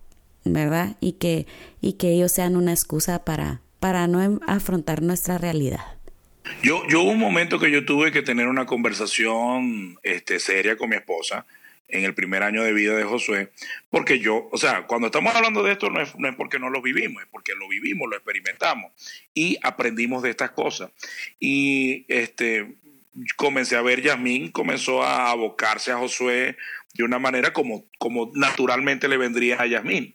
¿verdad? 0.45 0.97
Y 1.01 1.13
que, 1.13 1.47
y 1.81 1.95
que 1.95 2.13
ellos 2.13 2.33
sean 2.33 2.57
una 2.57 2.73
excusa 2.73 3.25
para, 3.25 3.61
para 3.81 4.07
no 4.07 4.41
afrontar 4.47 5.03
nuestra 5.03 5.39
realidad. 5.39 5.99
Yo, 6.63 6.83
yo 6.89 7.03
hubo 7.03 7.11
un 7.11 7.19
momento 7.19 7.59
que 7.59 7.71
yo 7.71 7.85
tuve 7.85 8.11
que 8.11 8.23
tener 8.23 8.47
una 8.47 8.67
conversación 8.67 9.99
este, 10.03 10.39
seria 10.39 10.77
con 10.77 10.89
mi 10.89 10.97
esposa 10.97 11.47
en 11.89 12.05
el 12.05 12.15
primer 12.15 12.43
año 12.43 12.63
de 12.63 12.73
vida 12.73 12.95
de 12.95 13.05
Josué, 13.05 13.51
porque 13.91 14.19
yo, 14.19 14.49
o 14.53 14.59
sea, 14.59 14.87
cuando 14.87 15.07
estamos 15.07 15.35
hablando 15.35 15.63
de 15.63 15.73
esto 15.73 15.91
no 15.91 16.01
es, 16.01 16.17
no 16.19 16.29
es 16.29 16.37
porque 16.37 16.59
no 16.59 16.71
lo 16.71 16.83
vivimos, 16.83 17.23
es 17.23 17.29
porque 17.31 17.55
lo 17.55 17.69
vivimos, 17.69 18.09
lo 18.09 18.17
experimentamos 18.17 18.93
y 19.35 19.59
aprendimos 19.63 20.23
de 20.23 20.31
estas 20.31 20.51
cosas. 20.51 20.91
Y 21.41 22.05
este, 22.09 22.75
comencé 23.37 23.77
a 23.77 23.83
ver, 23.83 24.03
Yasmín 24.03 24.51
comenzó 24.51 25.03
a 25.03 25.31
abocarse 25.31 25.91
a 25.91 25.97
Josué 25.97 26.57
de 26.95 27.05
una 27.05 27.19
manera 27.19 27.53
como, 27.53 27.85
como 27.99 28.31
naturalmente 28.35 29.09
le 29.09 29.17
vendría 29.17 29.61
a 29.61 29.67
Yasmín. 29.67 30.15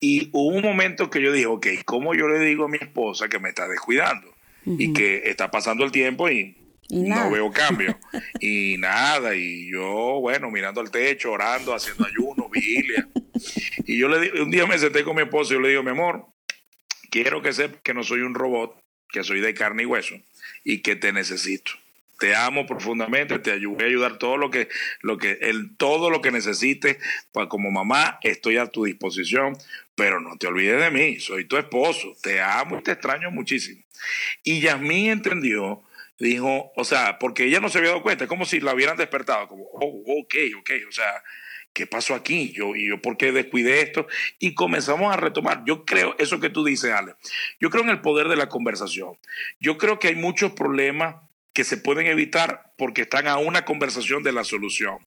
Y 0.00 0.30
hubo 0.32 0.56
un 0.56 0.62
momento 0.62 1.10
que 1.10 1.22
yo 1.22 1.32
dije, 1.32 1.46
ok, 1.46 1.66
¿cómo 1.84 2.14
yo 2.14 2.28
le 2.28 2.40
digo 2.40 2.64
a 2.64 2.68
mi 2.68 2.78
esposa 2.78 3.28
que 3.28 3.38
me 3.38 3.50
está 3.50 3.68
descuidando? 3.68 4.34
Y 4.66 4.94
que 4.94 5.24
está 5.26 5.50
pasando 5.50 5.84
el 5.84 5.92
tiempo 5.92 6.30
y, 6.30 6.56
no 6.90 7.30
veo 7.30 7.50
cambio. 7.50 7.98
y 8.40 8.76
nada, 8.78 9.34
y 9.34 9.70
yo, 9.70 10.20
bueno, 10.20 10.50
mirando 10.50 10.80
al 10.80 10.90
techo, 10.90 11.32
orando, 11.32 11.74
haciendo 11.74 12.06
ayuno, 12.06 12.48
vigilia. 12.48 13.08
Y 13.86 13.98
yo 13.98 14.08
le 14.08 14.42
un 14.42 14.50
día 14.50 14.66
me 14.66 14.78
senté 14.78 15.04
con 15.04 15.16
mi 15.16 15.22
esposa 15.22 15.52
y 15.52 15.56
yo 15.56 15.60
le 15.60 15.70
digo, 15.70 15.82
mi 15.82 15.90
amor, 15.90 16.26
quiero 17.10 17.42
que 17.42 17.52
sepas 17.52 17.80
que 17.82 17.94
no 17.94 18.02
soy 18.02 18.20
un 18.20 18.34
robot, 18.34 18.78
que 19.08 19.24
soy 19.24 19.40
de 19.40 19.54
carne 19.54 19.82
y 19.82 19.86
hueso 19.86 20.16
y 20.64 20.82
que 20.82 20.96
te 20.96 21.12
necesito 21.12 21.72
te 22.18 22.34
amo 22.34 22.66
profundamente, 22.66 23.38
te 23.38 23.66
voy 23.66 23.82
a 23.82 23.86
ayudar 23.86 24.18
todo 24.18 24.36
lo 24.36 24.50
que, 24.50 24.68
lo 25.02 25.18
que, 25.18 25.38
el, 25.42 25.76
todo 25.76 26.10
lo 26.10 26.20
que 26.20 26.30
necesites, 26.30 26.96
pues 27.32 27.48
como 27.48 27.70
mamá 27.70 28.18
estoy 28.22 28.56
a 28.56 28.66
tu 28.66 28.84
disposición, 28.84 29.56
pero 29.94 30.20
no 30.20 30.36
te 30.38 30.46
olvides 30.46 30.80
de 30.80 30.90
mí, 30.90 31.20
soy 31.20 31.44
tu 31.44 31.56
esposo, 31.56 32.16
te 32.22 32.40
amo 32.40 32.78
y 32.78 32.82
te 32.82 32.92
extraño 32.92 33.30
muchísimo. 33.30 33.82
Y 34.42 34.60
Yasmín 34.60 35.10
entendió, 35.10 35.82
dijo, 36.18 36.72
o 36.76 36.84
sea, 36.84 37.18
porque 37.18 37.44
ella 37.44 37.60
no 37.60 37.68
se 37.68 37.78
había 37.78 37.90
dado 37.90 38.02
cuenta, 38.02 38.24
es 38.24 38.28
como 38.28 38.44
si 38.44 38.60
la 38.60 38.74
hubieran 38.74 38.96
despertado, 38.96 39.48
como, 39.48 39.64
oh, 39.72 40.02
ok, 40.20 40.34
ok, 40.58 40.70
o 40.88 40.92
sea, 40.92 41.22
¿qué 41.72 41.86
pasó 41.86 42.14
aquí? 42.14 42.52
Yo, 42.52 42.74
y 42.76 42.88
yo, 42.88 43.02
¿por 43.02 43.16
qué 43.16 43.32
descuidé 43.32 43.80
esto? 43.80 44.06
Y 44.38 44.54
comenzamos 44.54 45.12
a 45.12 45.16
retomar. 45.16 45.64
Yo 45.66 45.84
creo, 45.84 46.14
eso 46.18 46.40
que 46.40 46.50
tú 46.50 46.64
dices, 46.64 46.92
Ale, 46.92 47.14
yo 47.60 47.68
creo 47.68 47.82
en 47.82 47.90
el 47.90 48.00
poder 48.00 48.28
de 48.28 48.36
la 48.36 48.48
conversación. 48.48 49.18
Yo 49.60 49.76
creo 49.76 49.98
que 49.98 50.08
hay 50.08 50.14
muchos 50.14 50.52
problemas 50.52 51.16
que 51.52 51.64
se 51.64 51.76
pueden 51.76 52.06
evitar 52.06 52.72
porque 52.76 53.02
están 53.02 53.28
a 53.28 53.38
una 53.38 53.64
conversación 53.64 54.22
de 54.22 54.32
la 54.32 54.44
solución. 54.44 54.98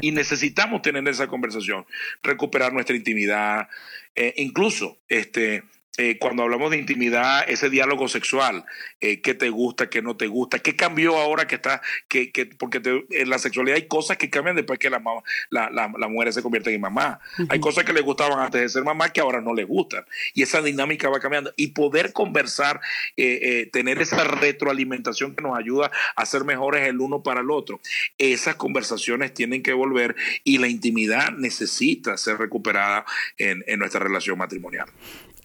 Y 0.00 0.12
necesitamos 0.12 0.82
tener 0.82 1.06
esa 1.08 1.26
conversación, 1.26 1.84
recuperar 2.22 2.72
nuestra 2.72 2.94
intimidad, 2.94 3.68
eh, 4.14 4.32
incluso 4.36 4.98
este, 5.08 5.64
eh, 5.98 6.18
cuando 6.18 6.42
hablamos 6.42 6.70
de 6.70 6.78
intimidad, 6.78 7.48
ese 7.48 7.70
diálogo 7.70 8.08
sexual, 8.08 8.64
eh, 9.00 9.22
qué 9.22 9.34
te 9.34 9.48
gusta, 9.48 9.88
qué 9.88 10.02
no 10.02 10.16
te 10.16 10.26
gusta, 10.26 10.58
qué 10.58 10.76
cambió 10.76 11.16
ahora 11.16 11.46
que 11.46 11.54
está, 11.54 11.80
que, 12.08 12.32
que 12.32 12.46
porque 12.46 12.82
en 13.10 13.30
la 13.30 13.38
sexualidad 13.38 13.76
hay 13.76 13.88
cosas 13.88 14.18
que 14.18 14.28
cambian 14.28 14.56
después 14.56 14.78
que 14.78 14.90
la, 14.90 15.02
la, 15.50 15.70
la, 15.70 16.08
mujer 16.08 16.32
se 16.34 16.42
convierte 16.42 16.72
en 16.74 16.80
mamá. 16.80 17.20
Hay 17.48 17.60
cosas 17.60 17.84
que 17.84 17.94
le 17.94 18.02
gustaban 18.02 18.38
antes 18.38 18.60
de 18.60 18.68
ser 18.68 18.84
mamá 18.84 19.08
que 19.08 19.20
ahora 19.20 19.40
no 19.40 19.54
le 19.54 19.64
gustan. 19.64 20.04
Y 20.34 20.42
esa 20.42 20.60
dinámica 20.60 21.08
va 21.08 21.18
cambiando. 21.18 21.52
Y 21.56 21.68
poder 21.68 22.12
conversar, 22.12 22.80
eh, 23.16 23.68
tener 23.72 24.00
esa 24.00 24.22
retroalimentación 24.24 25.34
que 25.34 25.42
nos 25.42 25.58
ayuda 25.58 25.90
a 26.14 26.26
ser 26.26 26.44
mejores 26.44 26.86
el 26.86 27.00
uno 27.00 27.22
para 27.22 27.40
el 27.40 27.50
otro. 27.50 27.80
Esas 28.18 28.56
conversaciones 28.56 29.32
tienen 29.32 29.62
que 29.62 29.72
volver 29.72 30.14
y 30.44 30.58
la 30.58 30.68
intimidad 30.68 31.32
necesita 31.32 32.16
ser 32.18 32.38
recuperada 32.38 33.06
en, 33.38 33.64
en 33.66 33.78
nuestra 33.78 34.00
relación 34.00 34.38
matrimonial. 34.38 34.88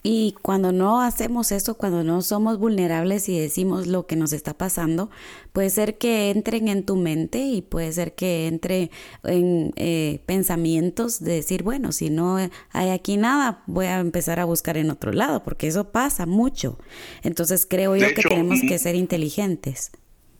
Y 0.04 0.34
cuando 0.42 0.72
no 0.72 1.00
hacemos 1.00 1.52
eso, 1.52 1.76
cuando 1.76 2.02
no 2.02 2.22
somos 2.22 2.58
vulnerables 2.58 3.28
y 3.28 3.38
decimos 3.38 3.86
lo 3.86 4.08
que 4.08 4.16
nos 4.16 4.32
está 4.32 4.52
pasando, 4.52 5.10
puede 5.52 5.70
ser 5.70 5.96
que 5.96 6.30
entren 6.30 6.66
en 6.66 6.84
tu 6.84 6.96
mente 6.96 7.38
y 7.38 7.62
puede 7.62 7.92
ser 7.92 8.16
que 8.16 8.48
entre 8.48 8.90
en 9.22 9.72
eh, 9.76 10.20
pensamientos 10.26 11.22
de 11.22 11.34
decir, 11.34 11.62
bueno, 11.62 11.92
si 11.92 12.10
no 12.10 12.36
hay 12.72 12.90
aquí 12.90 13.16
nada, 13.16 13.62
voy 13.66 13.86
a 13.86 14.00
empezar 14.00 14.40
a 14.40 14.44
buscar 14.44 14.76
en 14.76 14.90
otro 14.90 15.12
lado, 15.12 15.44
porque 15.44 15.68
eso 15.68 15.92
pasa 15.92 16.26
mucho. 16.26 16.80
Entonces 17.22 17.64
creo 17.64 17.94
yo 17.94 18.08
que 18.12 18.22
tenemos 18.22 18.60
que 18.60 18.80
ser 18.80 18.96
inteligentes. 18.96 19.92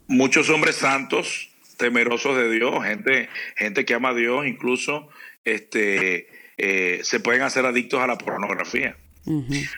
Muchos 0.08 0.50
hombres 0.50 0.74
santos, 0.74 1.50
temerosos 1.76 2.36
de 2.36 2.50
Dios, 2.50 2.82
gente, 2.84 3.28
gente 3.54 3.84
que 3.84 3.94
ama 3.94 4.08
a 4.08 4.14
Dios, 4.14 4.44
incluso 4.44 5.08
este, 5.44 6.26
eh, 6.56 6.98
se 7.04 7.20
pueden 7.20 7.42
hacer 7.42 7.64
adictos 7.64 8.00
a 8.00 8.08
la 8.08 8.18
pornografía. 8.18 8.96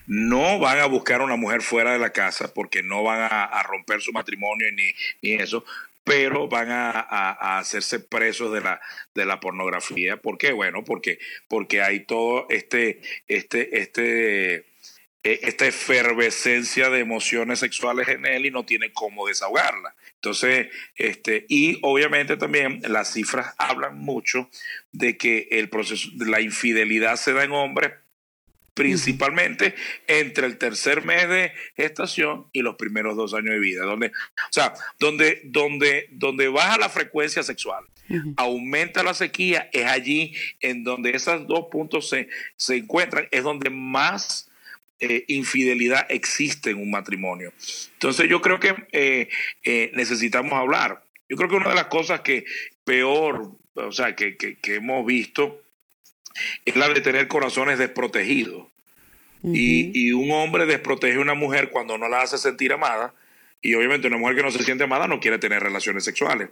No 0.06 0.58
van 0.58 0.78
a 0.78 0.86
buscar 0.86 1.20
a 1.20 1.24
una 1.24 1.36
mujer 1.36 1.62
fuera 1.62 1.92
de 1.92 1.98
la 1.98 2.10
casa 2.10 2.52
porque 2.52 2.82
no 2.82 3.02
van 3.02 3.28
a, 3.30 3.62
romper 3.62 4.00
su 4.00 4.12
matrimonio 4.12 4.70
ni, 4.72 4.90
ni 5.22 5.34
eso, 5.34 5.64
pero 6.04 6.48
van 6.48 6.70
a, 6.70 7.58
hacerse 7.58 7.98
presos 7.98 8.52
de 8.52 8.60
la, 8.60 8.80
de 9.14 9.24
la 9.24 9.40
pornografía. 9.40 10.18
¿Por 10.18 10.38
qué? 10.38 10.52
Bueno, 10.52 10.84
porque, 10.84 11.18
porque 11.48 11.82
hay 11.82 12.00
todo 12.00 12.46
este, 12.50 13.00
este, 13.26 13.80
este, 13.80 14.66
e, 15.24 15.40
esta 15.42 15.66
efervescencia 15.66 16.90
de 16.90 17.00
emociones 17.00 17.58
sexuales 17.58 18.08
en 18.08 18.26
él 18.26 18.46
y 18.46 18.50
no 18.50 18.64
tiene 18.64 18.92
cómo 18.92 19.26
desahogarla. 19.26 19.94
Entonces, 20.16 20.68
este, 20.96 21.46
y 21.48 21.78
obviamente 21.82 22.36
también 22.36 22.80
las 22.86 23.12
cifras 23.12 23.54
hablan 23.58 23.98
mucho 23.98 24.50
de 24.92 25.16
que 25.16 25.48
el 25.50 25.70
proceso 25.70 26.08
la 26.18 26.40
infidelidad 26.40 27.16
se 27.16 27.32
da 27.32 27.44
en 27.44 27.52
hombres 27.52 27.92
principalmente 28.74 29.74
entre 30.06 30.46
el 30.46 30.58
tercer 30.58 31.04
mes 31.04 31.28
de 31.28 31.52
gestación 31.76 32.46
y 32.52 32.62
los 32.62 32.74
primeros 32.74 33.16
dos 33.16 33.32
años 33.32 33.50
de 33.50 33.60
vida, 33.60 33.84
donde, 33.84 34.08
o 34.08 34.52
sea, 34.52 34.74
donde, 34.98 35.40
donde, 35.44 36.08
donde 36.10 36.48
baja 36.48 36.76
la 36.76 36.88
frecuencia 36.88 37.42
sexual, 37.42 37.84
aumenta 38.36 39.02
la 39.02 39.14
sequía, 39.14 39.70
es 39.72 39.86
allí 39.86 40.34
en 40.60 40.84
donde 40.84 41.12
esos 41.12 41.46
dos 41.46 41.66
puntos 41.70 42.08
se, 42.08 42.28
se 42.56 42.76
encuentran, 42.76 43.28
es 43.30 43.42
donde 43.42 43.70
más 43.70 44.50
eh, 45.00 45.24
infidelidad 45.28 46.06
existe 46.08 46.70
en 46.70 46.78
un 46.78 46.90
matrimonio. 46.90 47.52
Entonces 47.94 48.28
yo 48.28 48.42
creo 48.42 48.60
que 48.60 48.74
eh, 48.92 49.28
eh, 49.62 49.90
necesitamos 49.94 50.52
hablar. 50.52 51.04
Yo 51.28 51.36
creo 51.36 51.48
que 51.48 51.56
una 51.56 51.70
de 51.70 51.76
las 51.76 51.86
cosas 51.86 52.20
que 52.20 52.44
peor, 52.84 53.52
o 53.74 53.92
sea, 53.92 54.14
que, 54.14 54.36
que, 54.36 54.56
que 54.56 54.76
hemos 54.76 55.06
visto 55.06 55.63
es 56.64 56.76
la 56.76 56.88
de 56.88 57.00
tener 57.00 57.28
corazones 57.28 57.78
desprotegidos. 57.78 58.66
y, 59.42 59.90
y, 59.92 60.12
un 60.12 60.30
hombre 60.30 60.64
desprotege 60.64 61.18
a 61.18 61.20
una 61.20 61.34
mujer 61.34 61.70
cuando 61.70 61.98
no 61.98 62.08
la 62.08 62.22
hace 62.22 62.38
sentir 62.38 62.72
amada. 62.72 63.14
Y 63.60 63.74
obviamente 63.74 64.08
una 64.08 64.16
mujer 64.16 64.36
que 64.36 64.42
no 64.42 64.50
se 64.50 64.62
siente 64.62 64.84
amada 64.84 65.06
no 65.06 65.20
quiere 65.20 65.38
tener 65.38 65.62
relaciones 65.62 66.04
sexuales. 66.04 66.50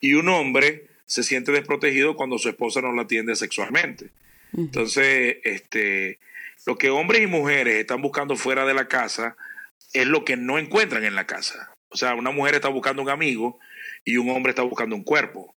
Y 0.00 0.14
un 0.14 0.28
hombre 0.28 0.86
se 1.06 1.22
siente 1.22 1.52
desprotegido 1.52 2.16
cuando 2.16 2.38
su 2.38 2.48
esposa 2.48 2.80
no 2.80 2.92
la 2.92 3.02
atiende 3.02 3.36
sexualmente. 3.36 4.10
Entonces, 4.56 5.36
este, 5.44 6.18
lo 6.66 6.78
que 6.78 6.90
hombres 6.90 7.22
y 7.22 7.26
mujeres 7.26 7.76
están 7.76 8.02
buscando 8.02 8.36
fuera 8.36 8.64
de 8.64 8.74
la 8.74 8.88
casa 8.88 9.36
es 9.92 10.06
lo 10.06 10.24
que 10.24 10.36
no 10.36 10.58
encuentran 10.58 11.04
en 11.04 11.14
la 11.14 11.26
casa. 11.26 11.74
O 11.88 11.96
sea, 11.96 12.14
una 12.14 12.30
mujer 12.30 12.54
está 12.54 12.68
buscando 12.68 13.02
un 13.02 13.10
amigo 13.10 13.58
y 14.04 14.16
un 14.16 14.30
hombre 14.30 14.50
está 14.50 14.62
buscando 14.62 14.96
un 14.96 15.04
cuerpo. 15.04 15.54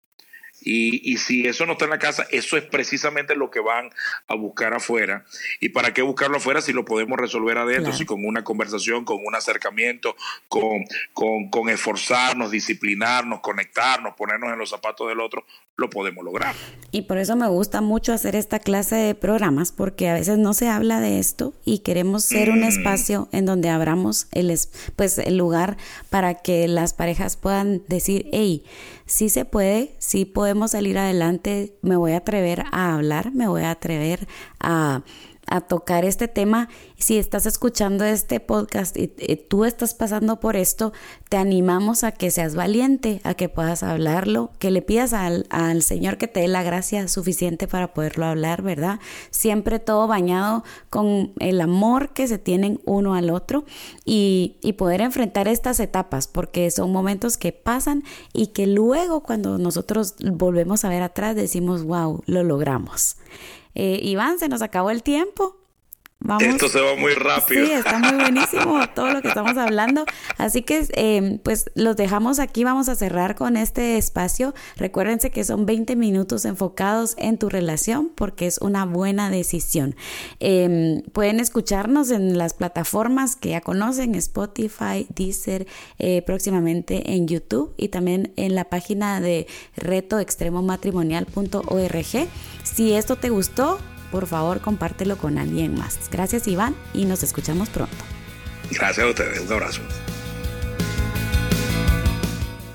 Y, 0.68 1.14
y, 1.14 1.18
si 1.18 1.48
eso 1.48 1.66
no 1.68 1.74
está 1.74 1.86
en 1.86 1.92
la 1.92 2.00
casa, 2.00 2.26
eso 2.32 2.58
es 2.58 2.64
precisamente 2.64 3.36
lo 3.36 3.52
que 3.52 3.60
van 3.60 3.92
a 4.28 4.34
buscar 4.34 4.74
afuera. 4.74 5.24
¿Y 5.62 5.70
para 5.70 5.94
qué 5.94 6.02
buscarlo 6.02 6.38
afuera 6.38 6.60
si 6.60 6.74
lo 6.74 6.86
podemos 6.86 7.20
resolver 7.20 7.60
adentro? 7.60 7.94
Si 7.94 8.04
con 8.04 8.26
una 8.26 8.44
conversación, 8.44 9.06
con 9.06 9.20
un 9.24 9.36
acercamiento, 9.36 10.16
con, 10.48 10.86
con, 11.14 11.52
con 11.52 11.70
esforzarnos, 11.70 12.50
disciplinarnos, 12.50 13.42
conectarnos, 13.42 14.16
ponernos 14.16 14.52
en 14.52 14.58
los 14.58 14.72
zapatos 14.72 15.08
del 15.08 15.20
otro, 15.20 15.46
lo 15.78 15.90
podemos 15.90 16.24
lograr. 16.24 16.56
Y 16.92 17.04
por 17.04 17.18
eso 17.18 17.36
me 17.36 17.48
gusta 17.48 17.82
mucho 17.82 18.14
hacer 18.14 18.36
esta 18.36 18.60
clase 18.60 18.96
de 18.96 19.14
programas, 19.14 19.72
porque 19.72 20.10
a 20.10 20.14
veces 20.14 20.38
no 20.38 20.54
se 20.54 20.70
habla 20.70 21.00
de 21.00 21.20
esto 21.20 21.54
y 21.66 21.80
queremos 21.80 22.24
ser 22.24 22.50
un 22.50 22.62
mm. 22.62 22.70
espacio 22.70 23.28
en 23.32 23.46
donde 23.46 23.70
abramos 23.70 24.28
el, 24.32 24.58
pues, 24.96 25.18
el 25.18 25.38
lugar 25.38 25.78
para 26.10 26.36
que 26.36 26.68
las 26.68 26.94
parejas 26.94 27.36
puedan 27.36 27.84
decir, 27.88 28.30
hey, 28.32 28.64
sí 29.06 29.30
se 29.30 29.46
puede, 29.46 29.96
sí 30.00 30.26
podemos 30.26 30.55
salir 30.68 30.98
adelante, 30.98 31.78
me 31.82 31.96
voy 31.96 32.14
a 32.14 32.18
atrever 32.18 32.64
a 32.72 32.94
hablar, 32.94 33.34
me 33.34 33.48
voy 33.48 33.64
a 33.64 33.72
atrever 33.72 34.28
a 34.60 35.04
a 35.48 35.62
tocar 35.62 36.06
este 36.06 36.28
tema. 36.28 36.70
Si 36.98 37.18
estás 37.18 37.46
escuchando 37.46 38.04
este 38.04 38.40
podcast 38.40 38.98
y, 38.98 39.08
tú 39.50 39.66
estás 39.66 39.94
pasando 39.94 40.40
por 40.40 40.56
esto, 40.56 40.94
te 41.30 41.38
animamos 41.38 42.04
a 42.04 42.12
que 42.12 42.32
seas 42.32 42.56
valiente, 42.56 43.22
a 43.24 43.34
que 43.34 43.50
puedas 43.50 43.84
hablarlo, 43.84 44.52
que 44.60 44.72
le 44.72 44.82
pidas 44.82 45.14
al, 45.14 45.46
al 45.50 45.84
Señor 45.84 46.18
que 46.18 46.28
te 46.28 46.42
dé 46.42 46.48
la 46.48 46.64
gracia 46.64 47.08
suficiente 47.08 47.68
para 47.68 47.94
poderlo 47.94 48.26
hablar, 48.26 48.62
¿verdad? 48.62 49.00
Siempre 49.30 49.80
todo 49.80 50.08
bañado 50.08 50.64
con 50.90 51.34
el 51.40 51.62
amor 51.62 52.10
que 52.10 52.28
se 52.28 52.38
tienen 52.38 52.80
uno 52.86 53.16
al 53.16 53.30
otro 53.30 53.66
y, 54.04 54.58
y 54.62 54.74
poder 54.74 55.02
enfrentar 55.02 55.48
estas 55.48 55.80
etapas, 55.80 56.28
porque 56.28 56.72
son 56.72 56.92
momentos 56.92 57.38
que 57.38 57.52
pasan 57.52 58.04
y 58.34 58.48
que 58.48 58.68
luego 58.68 59.22
cuando 59.24 59.58
nosotros 59.58 60.16
volvemos 60.20 60.86
a 60.86 60.90
ver 60.90 61.04
atrás 61.04 61.36
decimos, 61.36 61.84
wow, 61.84 62.24
lo 62.26 62.44
logramos. 62.44 63.18
Eh, 63.76 64.00
Iván, 64.02 64.40
se 64.40 64.50
nos 64.50 64.62
acabó 64.62 64.90
el 64.90 65.04
tiempo. 65.04 65.65
Esto 66.40 66.70
se 66.70 66.82
va 66.82 66.96
muy 66.96 67.14
rápido. 67.14 67.66
Sí, 67.66 67.72
está 67.72 68.00
muy 68.00 68.16
buenísimo 68.16 68.80
todo 68.96 69.12
lo 69.12 69.22
que 69.22 69.28
estamos 69.28 69.58
hablando. 69.58 70.06
Así 70.38 70.64
que, 70.64 70.88
em, 70.94 71.38
pues, 71.40 71.70
los 71.76 71.96
dejamos 71.96 72.40
aquí. 72.40 72.64
Vamos 72.64 72.90
a 72.90 72.96
cerrar 72.96 73.36
con 73.36 73.58
este 73.58 73.98
espacio. 73.98 74.54
Recuérdense 74.78 75.32
que 75.32 75.44
son 75.44 75.66
20 75.66 75.96
minutos 75.96 76.46
enfocados 76.46 77.16
en 77.18 77.38
tu 77.38 77.50
relación 77.50 78.12
porque 78.16 78.48
es 78.48 78.58
una 78.60 78.86
buena 78.86 79.30
decisión. 79.30 79.96
Em, 80.40 81.02
pueden 81.14 81.40
escucharnos 81.40 82.10
en 82.12 82.38
las 82.38 82.54
plataformas 82.54 83.36
que 83.36 83.50
ya 83.50 83.62
conocen, 83.62 84.16
Spotify, 84.16 85.08
Deezer, 85.14 85.68
eh, 86.00 86.22
próximamente 86.26 87.14
en 87.14 87.28
YouTube 87.28 87.74
y 87.78 87.90
también 87.90 88.34
en 88.36 88.56
la 88.56 88.66
página 88.66 89.22
de 89.22 89.46
retoextremomatrimonial.org. 89.76 92.28
Si 92.64 92.94
esto 92.94 93.16
te 93.16 93.30
gustó, 93.30 93.78
por 94.16 94.28
favor 94.28 94.62
compártelo 94.62 95.18
con 95.18 95.38
alguien 95.38 95.78
más. 95.78 96.00
Gracias 96.10 96.48
Iván 96.48 96.74
y 96.94 97.04
nos 97.04 97.22
escuchamos 97.22 97.68
pronto. 97.68 97.98
Gracias 98.72 99.06
a 99.06 99.10
ustedes, 99.10 99.42
un 99.42 99.52
abrazo. 99.52 99.82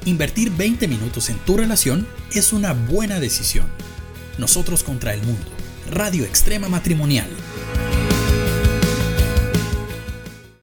Invertir 0.04 0.50
20 0.50 0.86
minutos 0.86 1.30
en 1.30 1.38
tu 1.38 1.56
relación 1.56 2.06
es 2.34 2.52
una 2.52 2.74
buena 2.74 3.20
decisión. 3.20 3.64
Nosotros 4.36 4.82
contra 4.82 5.14
el 5.14 5.22
mundo. 5.22 5.46
Radio 5.90 6.26
Extrema 6.26 6.68
Matrimonial 6.68 7.30